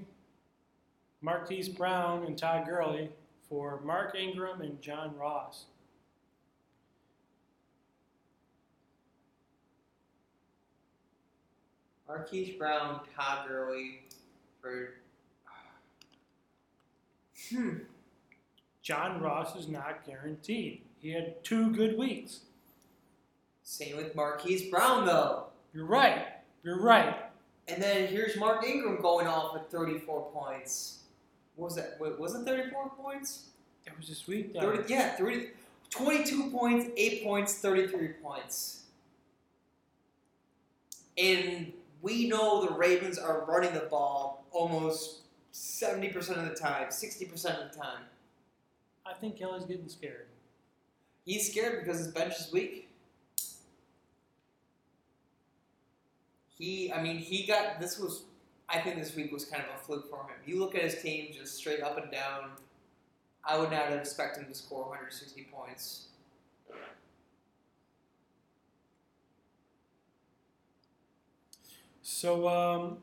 [1.21, 3.11] Marquise Brown and Todd Gurley
[3.49, 5.65] for Mark Ingram and John Ross.
[12.13, 14.03] Marquise Brown, Todd Gurley
[14.61, 14.95] for.
[17.51, 17.79] Hmm.
[18.83, 20.83] John Ross is not guaranteed.
[21.01, 22.41] He had two good weeks.
[23.63, 25.45] Same with Marquise Brown though.
[25.73, 26.27] You're right.
[26.63, 27.17] You're right.
[27.69, 30.99] And then here's Mark Ingram going off with 34 points.
[31.57, 31.97] What was that?
[31.99, 33.47] Wait, was it 34 points?
[33.87, 34.77] It was this week, though.
[34.77, 35.49] 30, yeah, 30,
[35.91, 38.83] 22 points, 8 points, 33 points.
[41.17, 41.73] And
[42.03, 45.21] we know the Ravens are running the ball almost
[45.53, 48.03] 70% of the time, 60% of the time.
[49.07, 50.27] I think Kelly's getting scared.
[51.25, 52.89] He's scared because his bench is weak.
[56.59, 58.25] He, I mean, he got this was.
[58.69, 60.37] I think this week was kind of a fluke for him.
[60.47, 62.53] You look at his team just straight up and down.
[63.45, 66.07] I would not expect him to score 160 points.
[72.13, 72.99] So, um,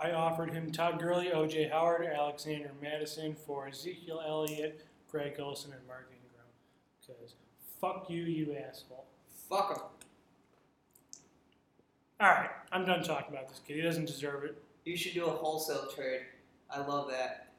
[0.00, 5.86] I offered him Todd Gurley, OJ Howard, Alexander Mattison for Ezekiel Elliott, Greg Olsen, and
[5.86, 6.46] Mark Ingram.
[7.00, 7.34] Because
[7.80, 9.06] fuck you, you asshole.
[9.48, 9.82] Fuck him.
[12.20, 13.76] All right, I'm done talking about this kid.
[13.76, 14.60] He doesn't deserve it.
[14.84, 16.22] You should do a wholesale trade.
[16.68, 17.52] I love that.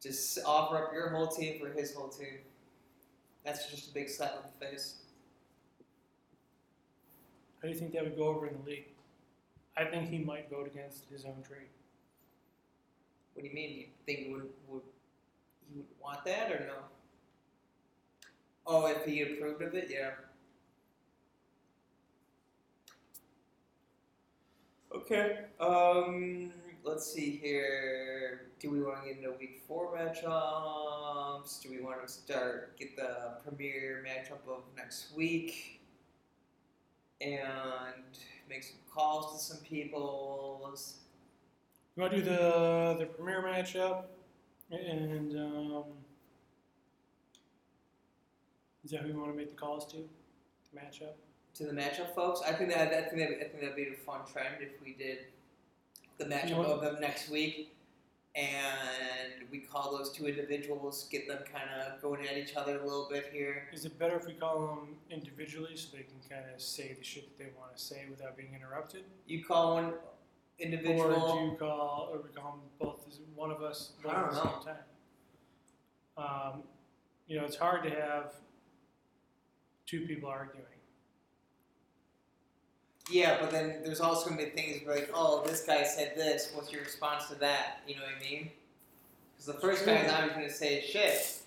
[0.00, 2.38] Just offer up your whole team for his whole team.
[3.44, 5.01] That's just a big slap in the face.
[7.62, 8.86] How do you think that would go over in the league?
[9.76, 11.68] I think he might vote against his own trade.
[13.34, 13.78] What do you mean?
[13.78, 14.82] You think he would would
[15.70, 16.74] he would want that or no?
[18.66, 20.10] Oh, if he approved of it, yeah.
[24.94, 25.38] Okay.
[25.60, 26.52] Um.
[26.84, 28.48] Let's see here.
[28.58, 31.62] Do we want to get into week four matchups?
[31.62, 35.81] Do we want to start get the premier matchup of next week?
[37.22, 38.02] And
[38.48, 40.58] make some calls to some people.
[41.96, 44.04] You want to do the the premier matchup,
[44.70, 45.84] and um,
[48.84, 49.98] is that who you want to make the calls to?
[50.72, 51.12] The matchup.
[51.54, 52.40] to the matchup, folks.
[52.46, 54.94] I think that I think that I think that'd be a fun trend if we
[54.94, 55.18] did
[56.18, 57.71] the matchup You want- of them next week,
[58.34, 62.84] and we call those two individuals, get them kind of going at each other a
[62.84, 63.68] little bit here.
[63.72, 67.04] Is it better if we call them individually so they can kind of say the
[67.04, 69.04] shit that they want to say without being interrupted?
[69.26, 69.92] You call one
[70.58, 71.12] individual.
[71.12, 74.20] Or do you call, or we call them both as one of us both I
[74.20, 74.42] at the know.
[74.42, 74.82] same time?
[76.16, 76.62] Um,
[77.26, 78.34] you know, it's hard to have
[79.86, 80.64] two people arguing.
[83.12, 86.50] Yeah, but then there's also gonna be things like, oh, this guy said this.
[86.54, 87.82] What's your response to that?
[87.86, 88.50] You know what I mean?
[89.32, 91.40] Because the first guy guy's always gonna say shit,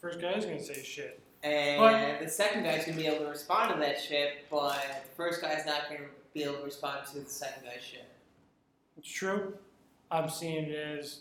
[0.00, 1.20] First guy is going to say shit.
[1.42, 5.10] and But- the second guy's gonna be able to respond to that shit, but the
[5.16, 8.04] first guy's not gonna be able to respond to the second guy's shit.
[8.96, 9.56] It's true.
[10.10, 11.20] I'm seeing it as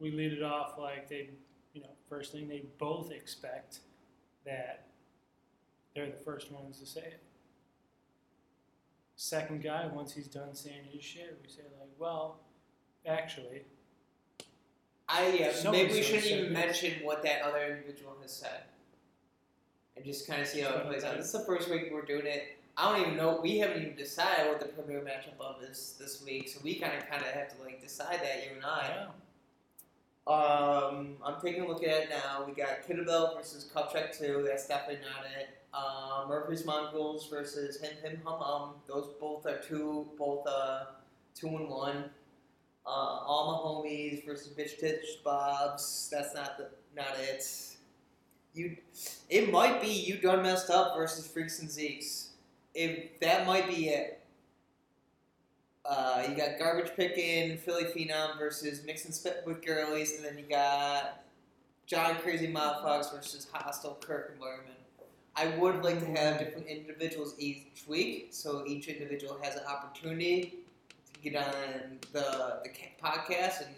[0.00, 1.30] we lead it off like they,
[1.74, 3.80] you know, first thing they both expect
[4.44, 4.86] that
[5.94, 7.20] they're the first ones to say it.
[9.20, 12.38] Second guy, once he's done saying his shit, we say like, well,
[13.04, 13.62] actually,
[15.08, 18.62] I yeah, So maybe we shouldn't even mention what that other individual has said,
[19.96, 21.16] and just kind of see how it plays out.
[21.16, 22.58] This is the first week we're doing it.
[22.76, 23.40] I don't even know.
[23.42, 26.96] We haven't even decided what the premier matchup of is this week, so we kind
[26.96, 29.08] of kind of have to like decide that you and I.
[30.28, 32.44] yeah, Um, I'm taking a look at it now.
[32.46, 34.44] We got Kittlebell versus Kupchak 2.
[34.46, 35.57] That's definitely not it.
[35.72, 38.70] Uh, Murphy's Mongols versus Him Him Hum Hum.
[38.86, 40.84] Those both are two, both uh,
[41.34, 42.04] two and one.
[42.86, 46.08] Uh, All My Homies versus Bitch Titch Bobs.
[46.10, 47.44] That's not the not it.
[48.54, 48.76] You,
[49.28, 52.28] it might be you done messed up versus Freaks and Zeeks.
[52.74, 54.14] If that might be it.
[55.84, 60.44] Uh, you got garbage picking Philly Phenom versus mixing Spit with Girlies, and then you
[60.44, 61.22] got
[61.86, 64.76] John Crazy Motherfucks versus Hostile Kirk and Lerman.
[65.38, 70.56] I would like to have different individuals each week, so each individual has an opportunity
[71.14, 72.70] to get on the the
[73.02, 73.74] podcast and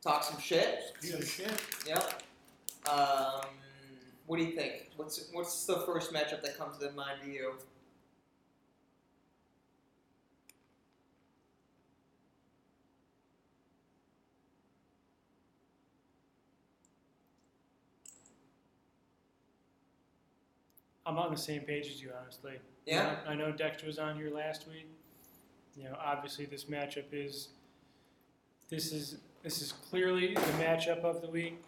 [0.00, 0.92] talk some shit.
[1.00, 1.50] good shit.
[1.86, 2.22] Yep.
[2.88, 3.46] Um,
[4.26, 4.90] what do you think?
[4.96, 7.54] What's what's the first matchup that comes to mind to you?
[21.08, 22.58] I'm on the same page as you, honestly.
[22.84, 23.16] Yeah.
[23.26, 24.86] I know Dexter was on here last week.
[25.74, 27.48] You know, obviously this matchup is
[28.68, 31.62] this is this is clearly the matchup of the week.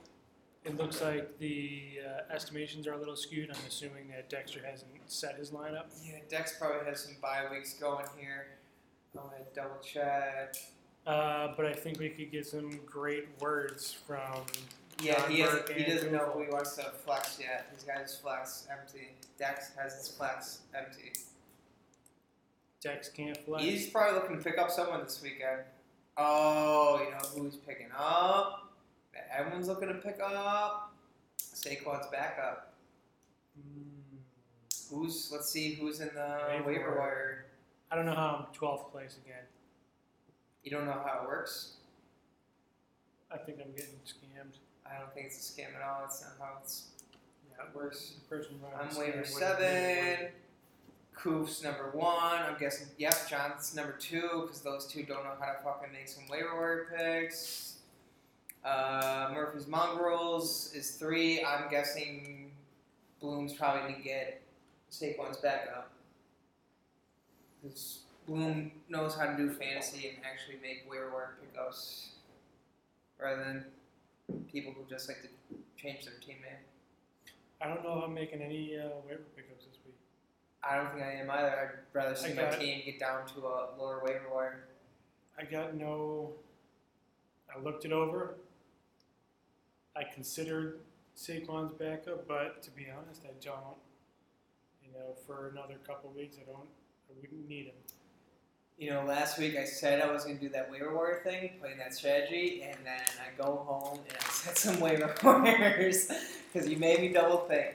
[0.66, 3.49] It looks like the uh, estimations are a little skewed.
[3.51, 5.84] I'm assuming that Dexter hasn't set his lineup.
[6.05, 8.49] Yeah, Dex probably has some bye weeks going here.
[9.16, 10.55] I'm gonna double check.
[11.07, 14.45] Uh, but I think we could get some great words from
[15.03, 17.70] Yeah, John he has, he doesn't know who he wants to flex yet.
[17.72, 19.14] He's got his flex empty.
[19.41, 21.12] Dex has his flex empty.
[22.82, 23.64] Dex can't flex.
[23.64, 25.62] He's probably looking to pick up someone this weekend.
[26.16, 28.72] Oh, you know who he's picking up?
[29.36, 30.95] Everyone's looking to pick up.
[31.41, 32.74] Saquon's backup.
[33.59, 34.18] Mm,
[34.91, 35.30] Who's?
[35.32, 36.99] Let's see who's in the Waiver waiver wire.
[36.99, 37.47] wire.
[37.91, 39.45] I don't know how I'm 12th place again.
[40.64, 41.74] You don't know how it works.
[43.32, 44.57] I think I'm getting scammed.
[44.86, 46.01] I don't think it's a scam at all.
[46.03, 46.88] That's not how it's,
[47.61, 48.12] Yeah, it works.
[48.22, 50.28] the person running I'm waiver scam wouldn't really seven.
[51.16, 52.40] Koof's number one.
[52.40, 56.08] I'm guessing, yep, John's number two because those two don't know how to fucking make
[56.08, 57.76] some waiver wire picks.
[58.64, 61.44] Uh, Murphy's Mongrels is three.
[61.44, 62.52] I'm guessing
[63.20, 64.42] Bloom's probably going to get
[64.90, 65.90] Saquon's backup.
[67.62, 72.11] Because Bloom knows how to do fantasy and actually make waiver wire pickups
[73.18, 73.64] rather than
[74.50, 75.28] people who just like to
[75.76, 76.61] change their teammate.
[77.61, 79.94] I don't know if I'm making any uh, waiver pickups this week.
[80.62, 81.48] I don't think I am either.
[81.50, 84.64] I'd rather see I my got- team get down to a lower waiver wire.
[85.38, 86.32] I got no.
[87.54, 88.34] I looked it over.
[89.96, 90.80] I considered
[91.16, 93.76] Saquon's backup, but to be honest, I don't.
[94.84, 96.68] You know, for another couple weeks, I don't.
[97.08, 97.74] I wouldn't need him.
[98.81, 101.51] You know, last week I said I was going to do that waiver wire thing,
[101.61, 106.11] playing that strategy, and then I go home and I set some waiver wires
[106.51, 107.74] because you made me double think.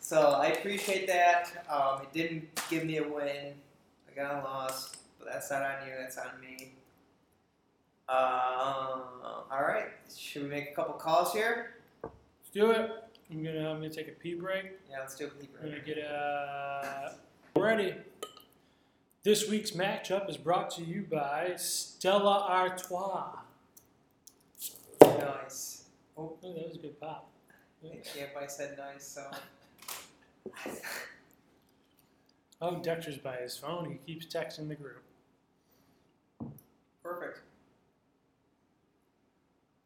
[0.00, 1.64] So I appreciate that.
[1.70, 3.54] Um, it didn't give me a win.
[4.06, 5.94] I got a loss, but that's not on you.
[5.98, 6.72] That's on me.
[8.06, 9.00] Uh,
[9.50, 9.88] all right.
[10.14, 11.76] Should we make a couple calls here?
[12.02, 12.90] Let's do it.
[13.30, 13.70] I'm gonna.
[13.70, 14.72] I'm gonna take a pee break.
[14.90, 15.60] Yeah, let's do a keeper.
[15.62, 17.14] I'm gonna get a.
[17.56, 17.94] Ready.
[19.24, 23.38] This week's matchup is brought to you by Stella Artois.
[25.00, 25.84] Nice.
[26.18, 27.30] Oh, that was a good pop.
[27.84, 29.30] Yeah, everybody said nice, so.
[32.60, 33.90] Oh, Dexter's by his phone.
[33.92, 35.04] He keeps texting the group.
[37.04, 37.42] Perfect.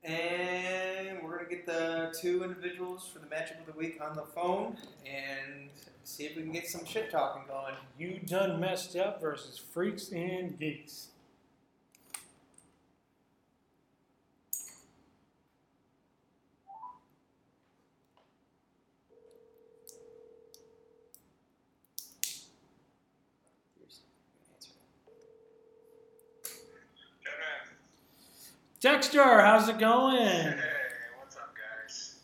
[0.06, 4.22] And we're gonna get the two individuals for the matchup of the week on the
[4.22, 5.68] phone and
[6.04, 7.74] see if we can get some shit talking going.
[7.98, 11.08] You done messed up versus freaks and geeks.
[23.78, 24.00] Here's-
[24.54, 24.70] answer
[28.86, 30.28] Dexter, how's it going?
[30.28, 30.60] Hey,
[31.18, 32.20] what's up, guys?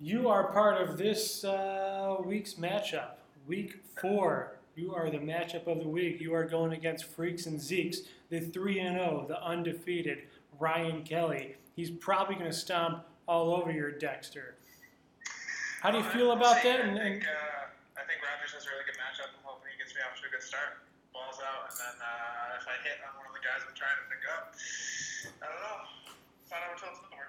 [0.00, 4.56] You are part of this uh, week's matchup, week four.
[4.76, 6.22] You are the matchup of the week.
[6.22, 7.98] You are going against Freaks and Zeeks,
[8.30, 10.22] the 3 and 0, the undefeated
[10.58, 11.56] Ryan Kelly.
[11.76, 14.54] He's probably going to stomp all over your Dexter.
[15.82, 16.80] How do you feel about that?
[16.80, 19.36] I think, uh, I think Rogers has a really good matchup.
[19.36, 20.80] I'm hoping he gets me off to a good start.
[21.12, 24.00] Balls out, and then uh, if I hit on one of the guys I'm trying
[24.00, 24.56] to pick up,
[25.42, 25.88] I don't know.
[26.46, 27.26] Find out until it's over.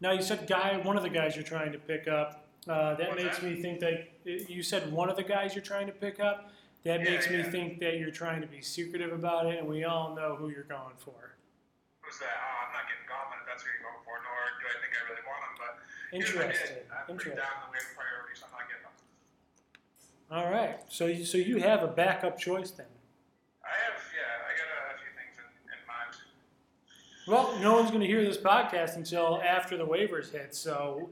[0.00, 2.46] now you said guy, one of the guys you're trying to pick up.
[2.68, 3.44] Uh, that What's makes that?
[3.50, 4.08] me think that
[4.48, 6.50] you said one of the guys you're trying to pick up.
[6.84, 7.50] That Yeah, makes me yeah.
[7.50, 10.64] think that you're trying to be secretive about it, and we all know who you're
[10.64, 11.34] going for.
[12.02, 12.26] Who's that?
[12.34, 14.92] Oh, I'm not getting Gallman if that's who you're going for, nor do I think
[14.94, 15.54] I really want him.
[15.58, 15.72] But
[16.14, 16.74] Interesting.
[16.74, 17.38] did, I'm Interesting.
[17.38, 18.94] down the waiver priority, so I'm not getting him.
[20.34, 20.78] All right.
[20.90, 22.90] So you, so you have a backup choice then.
[23.62, 26.14] I have, yeah, I got a, a few things in, in mind.
[27.26, 30.54] Well, no one's going to hear this podcast until after the waivers hit.
[30.54, 31.08] So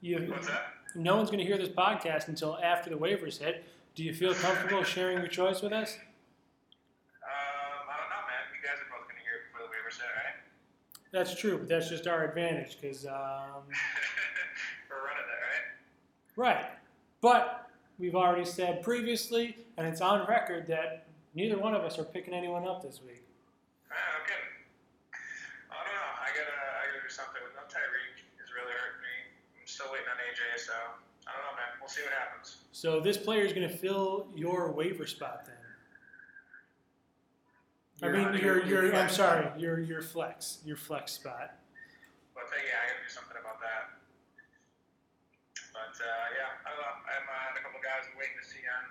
[0.00, 0.68] you, What's that?
[0.94, 3.64] no one's going to hear this podcast until after the waivers hit.
[3.94, 5.94] Do you feel comfortable sharing your choice with us?
[5.94, 8.44] Um, I don't know, man.
[8.54, 10.36] You guys are both going to hear it before the waivers hit, right?
[11.12, 13.12] That's true, but that's just our advantage because um,
[14.88, 16.56] We're running that, right?
[16.56, 16.66] right.
[17.20, 17.68] But
[17.98, 22.32] we've already said previously, and it's on record that neither one of us are picking
[22.34, 23.24] anyone up this week.
[23.90, 24.40] Ah, okay.
[25.72, 26.12] I don't know.
[26.20, 28.20] I gotta, I gotta do something with no Tyreek.
[28.44, 29.16] Is really hurting me.
[29.56, 30.72] I'm still waiting on AJ, so
[31.28, 31.68] I don't know, man.
[31.76, 32.64] We'll see what happens.
[32.72, 35.60] So this player is going to fill your waiver spot then.
[38.00, 39.60] I You're mean, on your your- I'm sorry, spot.
[39.60, 41.56] your your flex, your flex spot.
[42.36, 43.96] But uh, yeah, I gotta do something about that.
[45.72, 46.92] But uh, yeah, I don't know.
[47.08, 48.84] I'm uh, a couple guys I'm waiting to see on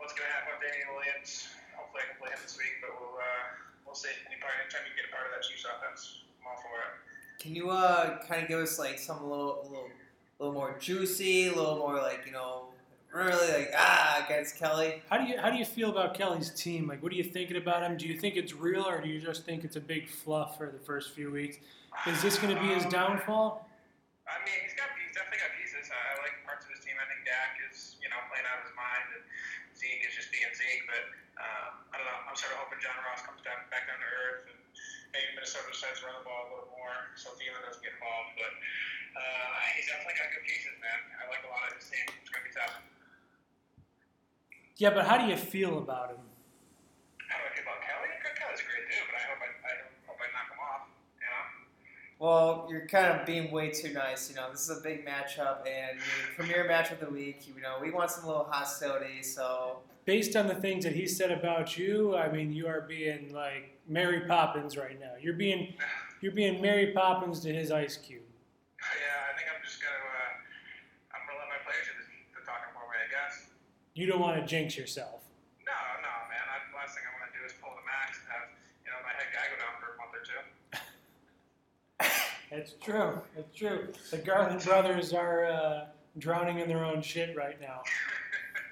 [0.00, 1.52] what's gonna happen with Damien Williams.
[1.76, 3.44] Hopefully, I can play him this week, but we'll uh,
[3.84, 4.12] we'll see.
[4.24, 6.92] Any part, anytime you get a part of that Chiefs offense, I'm all for it.
[7.38, 9.88] Can you uh kind of give us like some little little
[10.38, 12.66] little more juicy, a little more like you know
[13.12, 15.02] really like ah against Kelly?
[15.10, 16.88] How do you how do you feel about Kelly's team?
[16.88, 17.96] Like, what are you thinking about him?
[17.96, 20.70] Do you think it's real, or do you just think it's a big fluff for
[20.70, 21.58] the first few weeks?
[22.06, 23.68] Is this going to be his Um, downfall?
[24.26, 25.92] I mean, he's got he's definitely got pieces.
[25.92, 26.96] I, I like parts of his team.
[26.96, 29.22] I think Dak is you know playing out of his mind, and
[29.76, 30.82] Zeke is just being Zeke.
[30.88, 31.04] But
[31.38, 32.20] um, I don't know.
[32.24, 34.23] I'm sort of hoping John Ross comes down back down to earth, and
[35.14, 38.34] maybe Minnesota decides to run the ball a little more, so Thielen doesn't get involved.
[38.34, 38.52] But
[39.14, 40.98] uh, he's definitely got good pieces, man.
[41.22, 42.04] I like a lot of his team.
[42.18, 42.74] It's gonna be tough.
[44.76, 46.26] Yeah, but how do you feel about him?
[47.30, 48.10] How do I feel about Kelly?
[48.34, 49.72] Kelly's a great dude, but I hope I, I
[50.10, 50.82] hope I knock him off.
[51.22, 51.44] You know.
[52.18, 54.28] Well, you're kind of being way too nice.
[54.28, 57.46] You know, this is a big matchup and your premier match of the week.
[57.46, 59.22] You know, we want some little hostility.
[59.22, 63.32] So Based on the things that he said about you, I mean, you are being
[63.32, 65.12] like Mary Poppins right now.
[65.20, 65.74] You're being
[66.20, 68.20] you're being Mary Poppins to his Ice Cube.
[68.80, 72.44] Yeah, I think I'm just gonna uh, I'm gonna let my players do the, the
[72.44, 73.48] talking for me, I guess.
[73.94, 75.24] You don't want to jinx yourself.
[75.64, 75.72] No,
[76.04, 76.44] no, man.
[76.52, 78.52] I, the last thing I want to do is pull the max and have
[78.84, 80.42] you know my head guy go down for a month or two.
[82.50, 83.18] It's true.
[83.36, 83.88] It's true.
[84.12, 85.86] The Garland brothers are uh,
[86.18, 87.82] drowning in their own shit right now.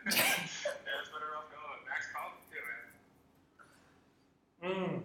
[0.07, 0.63] yeah, it's
[1.11, 1.83] been a rough going.
[1.89, 2.91] Max Collins too, man.
[4.64, 5.02] Mm.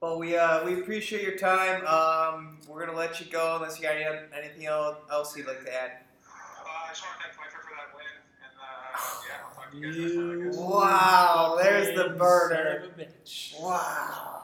[0.00, 1.84] Well, we uh, we appreciate your time.
[1.86, 4.04] Um, we're gonna let you go unless you got any,
[4.36, 5.90] anything else else you'd like to add.
[6.24, 8.04] Uh, I just want to thank Pfeiffer for that win,
[8.44, 10.56] and uh, yeah, I'll talk to you guys next time, I You guess.
[10.56, 12.82] Wow, there's the burner.
[12.82, 13.60] Son of a bitch.
[13.60, 14.42] Wow,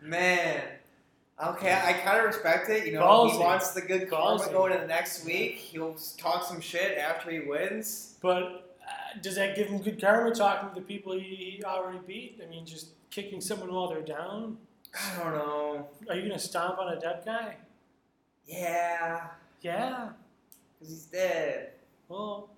[0.00, 0.62] man.
[1.42, 2.86] Okay, I kind of respect it.
[2.86, 3.32] You know, Ballsy.
[3.32, 4.52] he wants the good karma Ballsy.
[4.52, 5.56] going into the next week.
[5.56, 8.16] He'll talk some shit after he wins.
[8.22, 8.71] But
[9.20, 12.40] does that give him good karma talking to the people he he already beat?
[12.42, 14.58] I mean, just kicking someone while they're down?
[14.94, 15.88] I don't know.
[16.08, 17.56] Are you going to stomp on a dead guy?
[18.46, 19.28] Yeah,
[19.62, 20.10] Yeah.
[20.78, 21.72] because he's dead.
[22.08, 22.50] Well,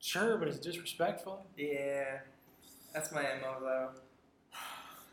[0.00, 1.46] sure, but it's disrespectful.
[1.56, 2.18] Yeah,
[2.92, 3.88] that's my mo though.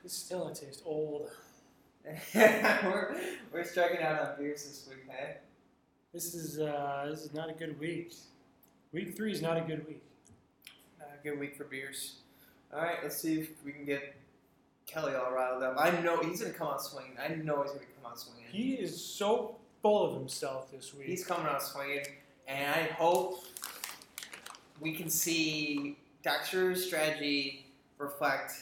[0.06, 1.30] It still tastes old.
[2.36, 3.18] we're,
[3.52, 5.38] we're striking out on beers this week, hey?
[6.14, 8.14] This is uh, this is not a good week.
[8.94, 10.02] Week three is not a good week.
[11.02, 12.20] Uh, good week for beers.
[12.74, 14.16] All right, let's see if we can get
[14.86, 15.76] Kelly all riled up.
[15.78, 17.12] I know he's gonna come out swinging.
[17.22, 18.46] I know he's gonna come out swinging.
[18.50, 21.08] He is so full of himself this week.
[21.08, 22.06] He's coming out swinging,
[22.48, 23.44] and I hope
[24.80, 27.66] we can see Dexter's strategy
[27.98, 28.54] reflect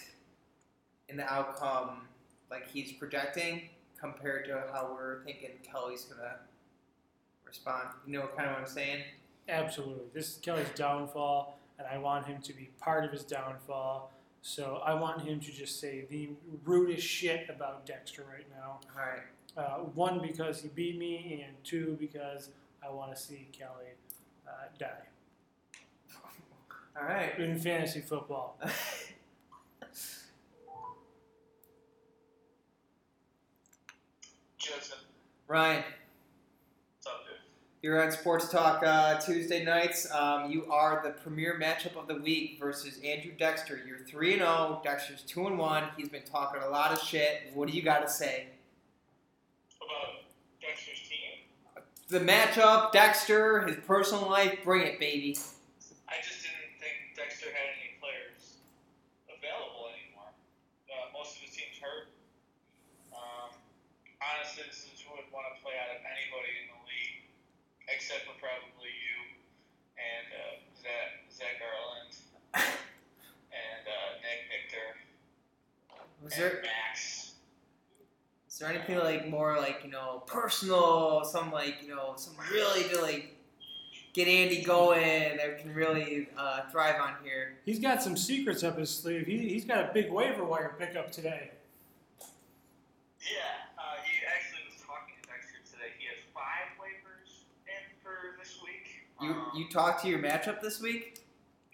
[1.09, 2.07] in the outcome
[2.49, 3.69] like he's projecting
[3.99, 6.37] compared to how we're thinking Kelly's gonna
[7.45, 7.89] respond.
[8.07, 9.03] You know kind of what I'm saying?
[9.47, 10.05] Absolutely.
[10.13, 14.11] This is Kelly's downfall, and I want him to be part of his downfall.
[14.41, 16.29] So I want him to just say the
[16.63, 18.79] rudest shit about Dexter right now.
[18.95, 19.21] All right.
[19.57, 22.49] Uh, one, because he beat me, and two, because
[22.85, 23.93] I want to see Kelly
[24.47, 25.07] uh, die
[26.99, 27.37] All right.
[27.39, 28.57] in fantasy football.
[34.57, 35.03] Joseph,
[35.47, 36.04] Ryan, what's up,
[37.85, 40.11] you're on Sports Talk uh, Tuesday nights.
[40.11, 43.79] Um, you are the premier matchup of the week versus Andrew Dexter.
[43.85, 44.81] You're three and zero.
[44.83, 45.83] Dexter's two and one.
[45.95, 47.51] He's been talking a lot of shit.
[47.53, 48.47] What do you got to say?
[49.77, 50.25] About
[50.59, 51.45] Dexter's team?
[52.09, 54.57] The matchup, Dexter, his personal life.
[54.63, 55.37] Bring it, baby.
[56.09, 58.65] I just didn't think Dexter had any players
[59.29, 60.33] available anymore.
[60.89, 62.09] Uh, most of his team's hurt.
[63.13, 63.53] Um,
[64.17, 66.74] honestly, this is who would want to play out of anybody in the
[67.93, 69.17] except for probably you
[69.97, 72.13] and uh, Zach, Zach Garland
[72.53, 74.87] and uh, Nick Victor
[76.23, 77.33] Was and there Max.
[78.49, 82.83] is there anything like more like you know personal, some like you know some really
[82.89, 83.35] to like
[84.13, 87.57] get Andy going that can really uh, thrive on here?
[87.65, 89.25] He's got some secrets up his sleeve.
[89.27, 91.51] He, he's got a big waiver wire pickup today.
[93.19, 95.91] Yeah, uh, he actually was talking to Dexter today.
[95.97, 99.04] He has five waivers in for this week.
[99.21, 101.21] You Um, you talked to your matchup this week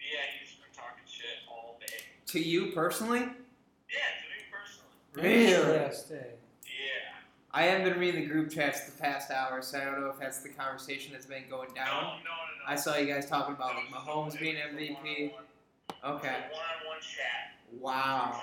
[0.00, 1.94] Yeah, he's been talking shit all day.
[2.26, 3.20] to you personally.
[3.20, 4.90] Yeah, to me personally.
[5.12, 5.52] Really?
[5.76, 6.16] Interesting.
[6.64, 7.14] Yeah.
[7.52, 10.18] I haven't been reading the group chats the past hour, so I don't know if
[10.18, 12.02] that's the conversation that's been going No, no, down.
[12.04, 12.64] no, no.
[12.66, 15.32] I saw you guys talking about like It Mahomes being it was a MVP.
[15.32, 16.28] one-on-one- Okay.
[16.28, 17.56] it was a One-on-one chat.
[17.80, 18.42] Wow.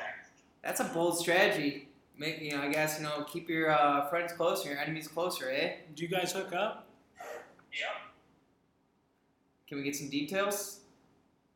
[0.61, 1.87] That's a bold strategy.
[2.17, 5.49] Make you know, I guess you know, keep your uh, friends closer, your enemies closer,
[5.49, 5.75] eh?
[5.95, 6.88] Do you guys hook up?
[9.69, 9.77] Yep.
[9.77, 10.79] Can we get some details?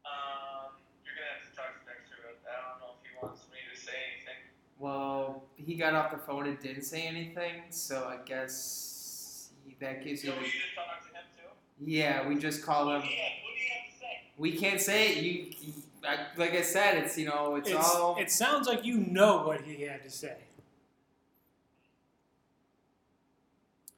[0.06, 0.72] Um,
[1.06, 2.54] you're gonna have to talk to Dexter about that.
[2.54, 4.40] I don't know if he wants me to say anything.
[4.80, 10.04] Well, he got off the phone and didn't say anything, so I guess he, that
[10.04, 10.30] gives you.
[10.32, 11.92] So The, you just talk to him too?
[11.92, 13.02] yeah, we just call him.
[13.02, 14.22] do you have, what do you have to say?
[14.38, 15.24] We can't say it.
[15.24, 15.32] You,
[15.62, 15.74] you
[16.08, 18.18] I, like I said, it's you know, it's, all.
[18.20, 20.36] it sounds like you know what he had to say.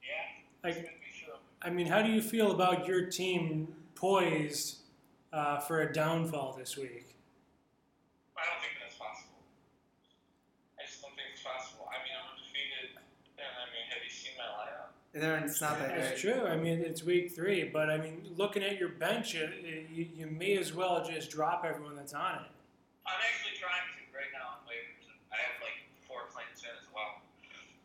[0.04, 0.64] Yeah.
[0.64, 1.36] Like, Just gonna be sure.
[1.64, 3.70] I mean, how do you feel about your team
[4.06, 4.86] poised
[5.34, 7.18] uh, for a downfall this week?
[8.38, 9.41] I don't think that's possible.
[10.77, 11.90] I just don't think it's possible.
[11.90, 13.02] I mean, I'm undefeated,
[13.41, 14.94] and I mean, have you seen my lineup?
[15.18, 16.38] then it's not that That's great.
[16.38, 16.45] true.
[16.45, 19.49] I mean, it's week three, but I mean, looking at your bench, you,
[19.90, 22.52] you, you may as well just drop everyone that's on it.
[23.10, 25.10] I'm actually trying to right now on waivers.
[25.34, 27.26] I have like four claims in as well,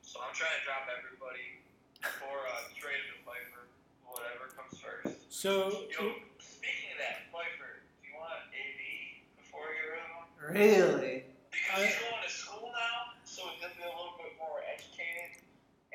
[0.04, 1.64] so I'm trying to drop everybody
[2.04, 3.64] before uh, trade to Pfeiffer,
[4.04, 5.19] whatever comes first.
[5.32, 6.10] So, Yo,
[6.42, 10.26] speaking of that, Pfeiffer, do you want AB before you rid of?
[10.54, 14.36] Really Because I- he's going to school now, so he's gonna be a little bit
[14.38, 15.40] more educated.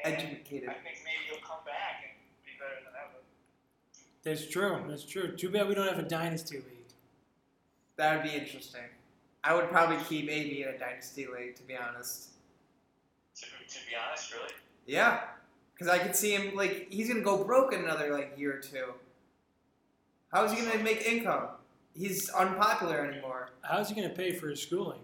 [0.04, 0.70] Educated.
[0.70, 2.14] I think maybe he'll come back and
[2.46, 3.20] be better than ever.
[4.24, 4.86] that's true.
[4.88, 5.36] That's true.
[5.36, 6.88] Too bad we don't have a dynasty league.
[7.98, 8.88] That would be interesting.
[9.44, 12.30] I would probably keep AB in a dynasty league, to be honest.
[13.36, 14.54] To, to be honest, really.
[14.86, 15.28] Yeah,
[15.74, 18.60] because I could see him like he's gonna go broke in another like year or
[18.62, 18.94] two.
[20.34, 21.48] How is he gonna make income?
[21.98, 23.50] He's unpopular anymore.
[23.62, 25.00] How's he going to pay for his schooling?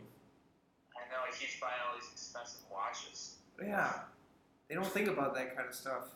[0.94, 3.36] I know he keeps buying all these expensive watches.
[3.64, 3.94] Yeah,
[4.68, 6.10] they don't think about that kind of stuff.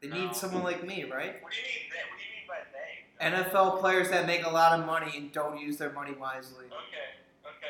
[0.00, 0.14] They No.
[0.26, 1.42] need someone like me, right?
[1.42, 1.90] What do you mean?
[1.90, 2.08] That?
[2.10, 3.36] What do you mean by they?
[3.36, 6.66] NFL players that make a lot of money and don't use their money wisely.
[6.66, 7.18] Okay.
[7.44, 7.66] Okay.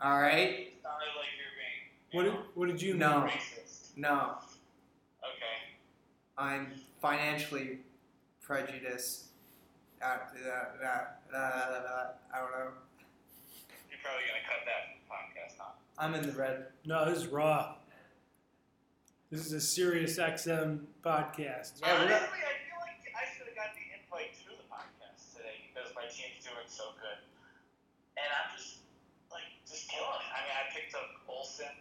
[0.00, 0.48] All right?
[0.48, 2.12] It sounded like you're being.
[2.12, 3.20] What You did, what did you No.
[3.20, 3.28] mean?
[3.36, 3.94] Racist.
[3.96, 4.38] No,
[5.22, 5.74] Okay.
[6.38, 7.80] I'm financially
[8.40, 9.24] prejudiced.
[10.02, 10.16] I
[12.36, 12.68] don't know.
[13.88, 15.72] You're probably gonna cut that from the podcast, huh?
[15.98, 16.66] I'm in the red.
[16.84, 17.74] No, this is raw.
[19.30, 21.80] This is a Sirius XM podcast.
[21.82, 25.66] Yeah, Honestly, I feel like I should have got the invite to the podcast today
[25.72, 27.18] because my team's doing so good,
[28.20, 28.84] and I'm just
[29.32, 30.30] like just killing it.
[30.30, 31.72] I mean, I picked up Olsen.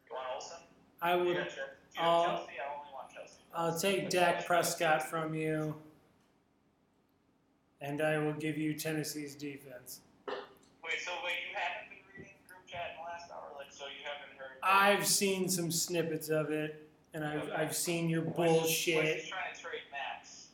[0.07, 0.57] You want Olsen?
[1.01, 1.37] I You would.
[1.37, 1.61] got Chelsea?
[1.93, 2.51] Do you I'll- have Chelsea?
[2.59, 3.33] I only want Chelsea.
[3.53, 5.75] I'll take Dak Prescott from you,
[7.81, 10.01] and I will give you Tennessee's defense.
[10.27, 10.35] Wait,
[11.05, 14.03] so wait, you haven't been reading group chat in the last hour, like so you
[14.03, 14.57] haven't heard.
[14.63, 19.05] I've seen some snippets of it, and I've, I've seen your Wes is- Wes bullshit.
[19.23, 20.47] is trying to trade Max.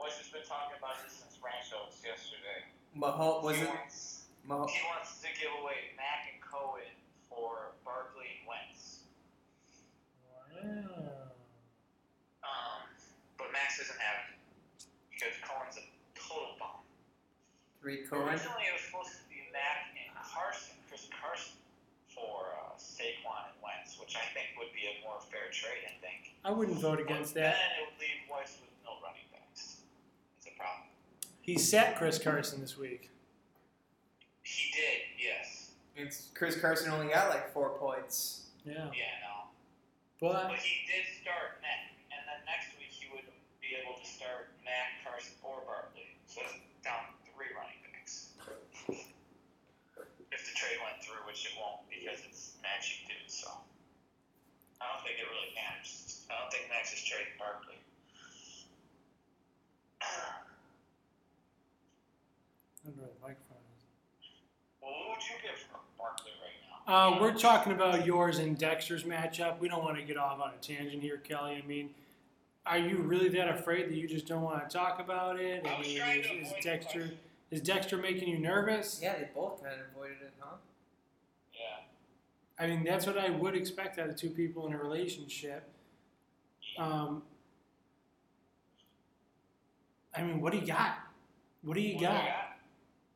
[0.00, 2.64] Wes has been talking about this since Ranchos yesterday.
[2.96, 3.68] Mahomes was he it?
[3.68, 6.88] wants, Mah- he wants to give away Mack and Cohen
[7.28, 9.04] for Barkley and Wentz.
[10.24, 10.57] Wow.
[12.44, 12.80] Um,
[13.38, 14.36] but Max doesn't have it
[15.10, 15.84] because Cohen's a
[16.18, 16.84] total bomb.
[17.80, 18.28] Three Cohen.
[18.28, 21.56] Originally, it was supposed to be Mack and Carson, Chris Carson,
[22.12, 25.86] for uh, Saquon and Wentz, which I think would be a more fair trade.
[25.86, 26.34] I think.
[26.44, 27.56] I wouldn't vote against but that.
[27.56, 29.82] Then it would leave Wentz with no running backs.
[30.38, 30.86] It's a problem.
[31.42, 33.10] He sat Chris Carson this week.
[34.42, 35.70] He did, yes.
[35.96, 38.46] It's Chris Carson only got like four points.
[38.64, 39.37] Yeah, Yeah, no.
[40.20, 43.26] But But he did start Mack, and then next week he would
[43.62, 46.10] be able to start Mack, Carson, or Barkley.
[46.26, 48.34] So it's down three running backs.
[50.28, 53.48] If the trade went through, which it won't because it's matching dudes, so.
[54.78, 56.22] I don't think it really matters.
[56.30, 57.80] I don't think Max is trading Barkley.
[60.04, 60.06] I
[62.86, 63.82] don't know where the microphone is.
[64.78, 65.67] well, what would you give for Barkley right now?
[66.88, 69.58] Uh, we're talking about yours and Dexter's matchup.
[69.58, 71.62] We don't want to get off on a tangent here, Kelly.
[71.62, 71.90] I mean,
[72.64, 75.66] are you really that afraid that you just don't want to talk about it?
[75.66, 77.10] I I mean, trying is, to is Dexter
[77.50, 79.00] is Dexter making you nervous?
[79.02, 80.56] Yeah, they both kind of avoided it, huh?
[81.52, 82.64] Yeah.
[82.64, 85.68] I mean, that's what I would expect out of two people in a relationship.
[86.78, 87.22] Um,
[90.16, 91.00] I mean, what do you got?
[91.62, 92.14] What do you What got?
[92.14, 92.56] I got?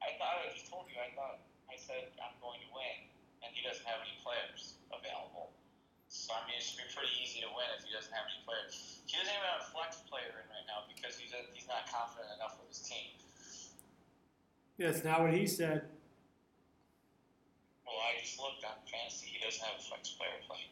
[0.03, 1.01] I thought I just told you.
[1.01, 1.39] I thought
[1.73, 3.09] I said I'm going to win,
[3.43, 5.55] and he doesn't have any players available.
[6.11, 8.43] So I mean, it should be pretty easy to win if he doesn't have any
[8.43, 8.99] players.
[9.07, 11.87] He doesn't even have a flex player in right now because he's a, he's not
[11.87, 13.15] confident enough with his team.
[14.83, 15.87] Yeah, That's not what he said.
[17.87, 19.31] Well, I just looked on fantasy.
[19.31, 20.69] He doesn't have a flex player playing.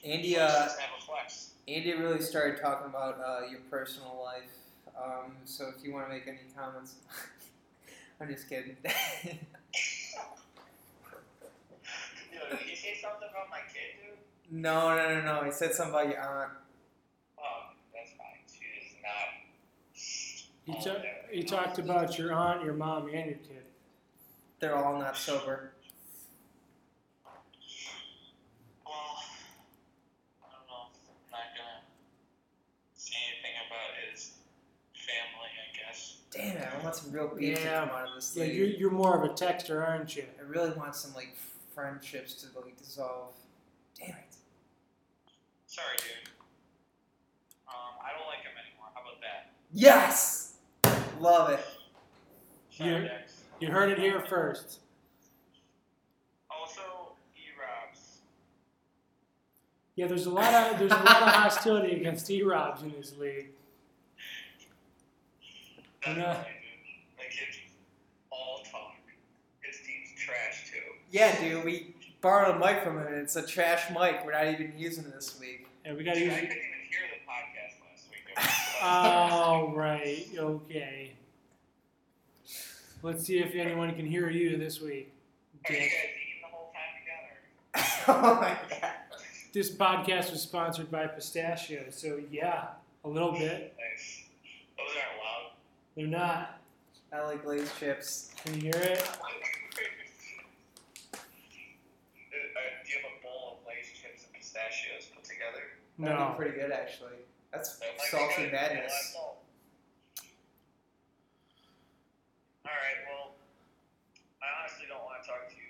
[0.00, 1.52] Andy, he uh, doesn't have a flex.
[1.68, 4.48] Andy really started talking about uh, your personal life.
[4.96, 6.96] Um, so if you want to make any comments,
[8.20, 8.76] I'm just kidding.
[12.38, 14.18] Yo, did he say something about my kid, dude?
[14.62, 15.44] no, no, no, no.
[15.44, 16.52] He said something about your aunt.
[17.38, 17.42] Oh,
[17.94, 18.42] that's fine.
[18.50, 19.28] She is not.
[20.64, 21.10] He, ta- yeah.
[21.36, 23.64] he talked about your aunt, your mom, and your kid.
[24.60, 25.72] They're all not sober.
[28.84, 28.94] Well,
[30.42, 30.88] I don't know.
[30.90, 31.82] I'm not gonna
[32.96, 34.32] say anything about his
[34.94, 36.16] family, I guess.
[36.32, 36.68] Damn it!
[36.78, 37.80] I want some real beef Yeah.
[37.82, 40.24] to come out of this Yeah, you're, you're more of a texter, aren't you?
[40.38, 41.36] I really want some like
[41.78, 43.34] friendships to like dissolve.
[43.96, 44.34] Damn it!
[45.68, 46.28] Sorry, dude.
[47.68, 48.88] Um, I don't like him anymore.
[48.94, 49.52] How about that?
[49.72, 50.54] Yes,
[51.20, 51.60] love it.
[52.70, 52.98] Sorry, Yeah.
[53.02, 53.42] Dex.
[53.60, 54.80] You heard it here first.
[56.50, 56.80] Also,
[57.36, 58.18] E Robs.
[59.94, 63.14] Yeah, there's a lot of there's a lot of hostility against E Robs in this
[63.16, 63.50] league.
[66.06, 66.16] I know.
[66.16, 67.18] Definitely, dude.
[67.18, 67.58] That kid's
[68.30, 68.94] all talk.
[69.60, 70.94] His team's trash too.
[71.10, 71.64] Yeah, dude.
[71.64, 74.24] We borrowed a mic from him, and it's a trash mic.
[74.24, 75.68] We're not even using it this week.
[75.84, 76.36] And we got to Dude, use.
[76.36, 78.20] I couldn't even hear the podcast last week.
[78.28, 81.12] It Oh right, okay.
[83.02, 85.12] Let's see if anyone can hear you this week.
[85.68, 85.90] Are you Dick.
[85.90, 86.92] guys eating the whole time
[88.04, 88.28] together?
[88.28, 88.90] oh my god.
[89.52, 92.66] This podcast was sponsored by Pistachio, so yeah,
[93.04, 93.74] a little bit.
[93.78, 94.24] Nice.
[94.76, 95.52] Those aren't loud.
[95.96, 96.60] They're not.
[97.12, 98.30] I like Lay's chips.
[98.44, 99.08] Can you hear it?
[101.14, 101.18] Uh,
[102.84, 105.62] do you have a bowl of Lay's chips and pistachios put together?
[105.98, 106.30] That'd No.
[106.30, 107.12] be pretty good actually.
[107.52, 108.52] That's That might salty good.
[108.52, 109.14] madness.
[109.14, 109.20] Yeah.
[112.66, 113.34] Alright, well,
[114.42, 115.62] I honestly don't want to talk to you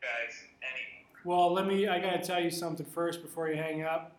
[0.00, 1.20] guys anymore.
[1.24, 1.88] Well, let me.
[1.88, 4.12] I gotta tell you something first before you hang up.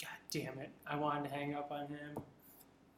[0.00, 0.70] God damn it!
[0.86, 2.16] I wanted to hang up on him.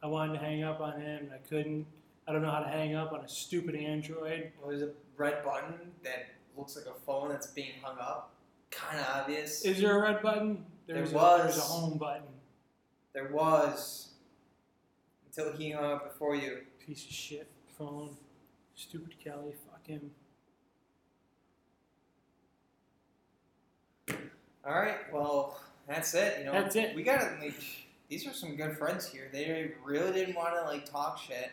[0.01, 1.85] I wanted to hang up on him, and I couldn't.
[2.27, 4.51] I don't know how to hang up on a stupid Android.
[4.59, 6.27] Well, there's a red button that
[6.57, 8.33] looks like a phone that's being hung up.
[8.71, 9.63] Kind of obvious.
[9.65, 10.65] Is there a red button?
[10.87, 12.23] There's There a, There's a home button.
[13.13, 14.09] there was
[15.25, 16.59] until he hung up before you.
[16.85, 17.47] Piece of shit
[17.77, 18.17] phone.
[18.75, 19.53] Stupid Kelly.
[19.69, 20.11] Fuck him.
[24.65, 24.97] All right.
[25.13, 26.39] Well, that's it.
[26.39, 26.95] You know, That's it.
[26.95, 27.53] We gotta like.
[28.09, 29.29] These are some good friends here.
[29.31, 31.51] They really didn't want to like talk shit.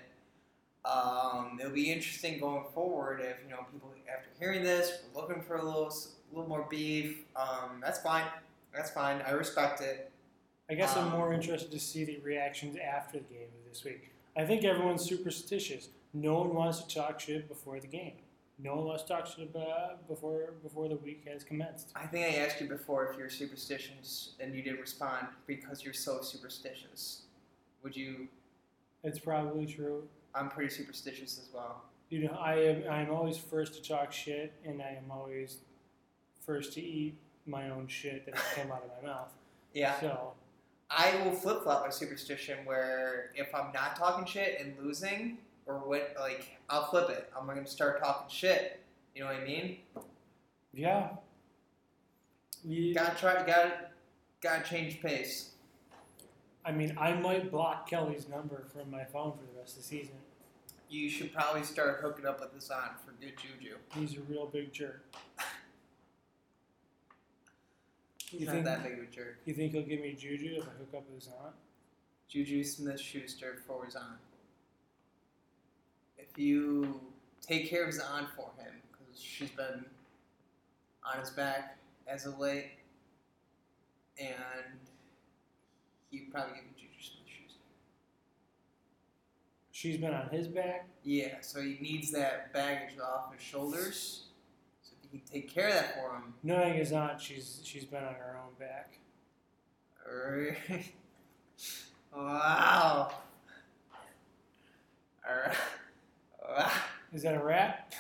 [0.85, 5.43] Um, it'll be interesting going forward if you know people after hearing this, we're looking
[5.43, 5.93] for a little,
[6.32, 7.19] little more beef.
[7.36, 8.24] Um, that's fine.
[8.74, 9.23] That's fine.
[9.27, 10.11] I respect it.
[10.70, 13.85] I guess I'm Um, more interested to see the reactions after the game of this
[13.85, 14.11] week.
[14.36, 15.89] I think everyone's superstitious.
[16.15, 18.15] No one wants to talk shit before the game.
[18.59, 21.90] No one wants to talk shit about before before the week has commenced.
[21.97, 25.94] I think I asked you before if you're superstitious, and you didn't respond because you're
[25.94, 27.23] so superstitious.
[27.82, 28.28] Would you?
[29.02, 30.05] It's probably true.
[30.35, 31.82] I'm pretty superstitious as well.
[32.09, 35.59] You know, I am I'm always first to talk shit, and I am always
[36.44, 37.15] first to eat
[37.47, 39.32] my own shit that came out of my mouth.
[39.74, 39.98] Yeah.
[40.01, 40.32] So
[40.90, 45.74] I will flip flop my superstition where if I'm not talking shit and losing, or
[45.78, 47.31] what, like I'll flip it.
[47.39, 48.81] I'm gonna start talking shit.
[49.15, 49.78] You know what I mean?
[50.73, 51.11] yeah,
[52.65, 53.35] we, Gotta try.
[53.47, 53.73] Gotta
[54.40, 55.51] gotta change pace.
[56.64, 59.88] I mean, I might block Kelly's number from my phone for the rest of the
[59.88, 60.14] season.
[60.88, 63.76] You should probably start hooking up with Hassan for good juju.
[63.94, 65.04] He's a real big jerk.
[68.26, 69.38] He's You not think- that big of a jerk.
[69.44, 71.54] You think he'll give me juju if I hook up with his aunt?
[72.28, 74.18] Juju Smith Schuster for Zahn.
[76.18, 77.00] If you
[77.40, 79.84] take care of Zahn for him, because she's been
[81.04, 81.76] on his back
[82.06, 82.72] as of late,
[84.18, 84.78] and
[86.10, 87.60] he probably give you Juju Smith Schuster.
[89.70, 90.88] She's been on his back.
[91.04, 94.24] Yeah, so he needs that baggage off his shoulders.
[94.82, 97.84] So if you can take care of that for him, Knowing his aunt, she's she's
[97.84, 98.98] been on her own back.
[100.06, 100.56] Alright.
[102.14, 103.12] wow.
[105.28, 105.56] Alright.
[106.48, 106.72] Wow.
[107.12, 107.92] Is that a wrap?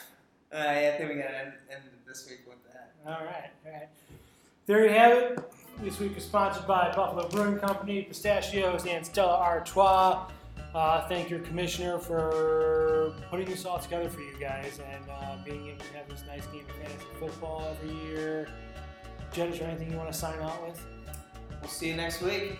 [0.52, 2.92] Uh, yeah, I think we gotta end, end this week with that.
[3.06, 3.88] All right, all right.
[4.66, 5.52] There you have it.
[5.82, 10.26] This week is sponsored by Buffalo Brewing Company, pistachios, and Stella Artois.
[10.74, 15.68] Uh, thank your commissioner for putting this all together for you guys and uh, being
[15.68, 18.46] able to have this nice game of fantasy football every year.
[19.32, 20.84] Jen, is there anything you want to sign out with?
[21.62, 22.58] We'll see you next week.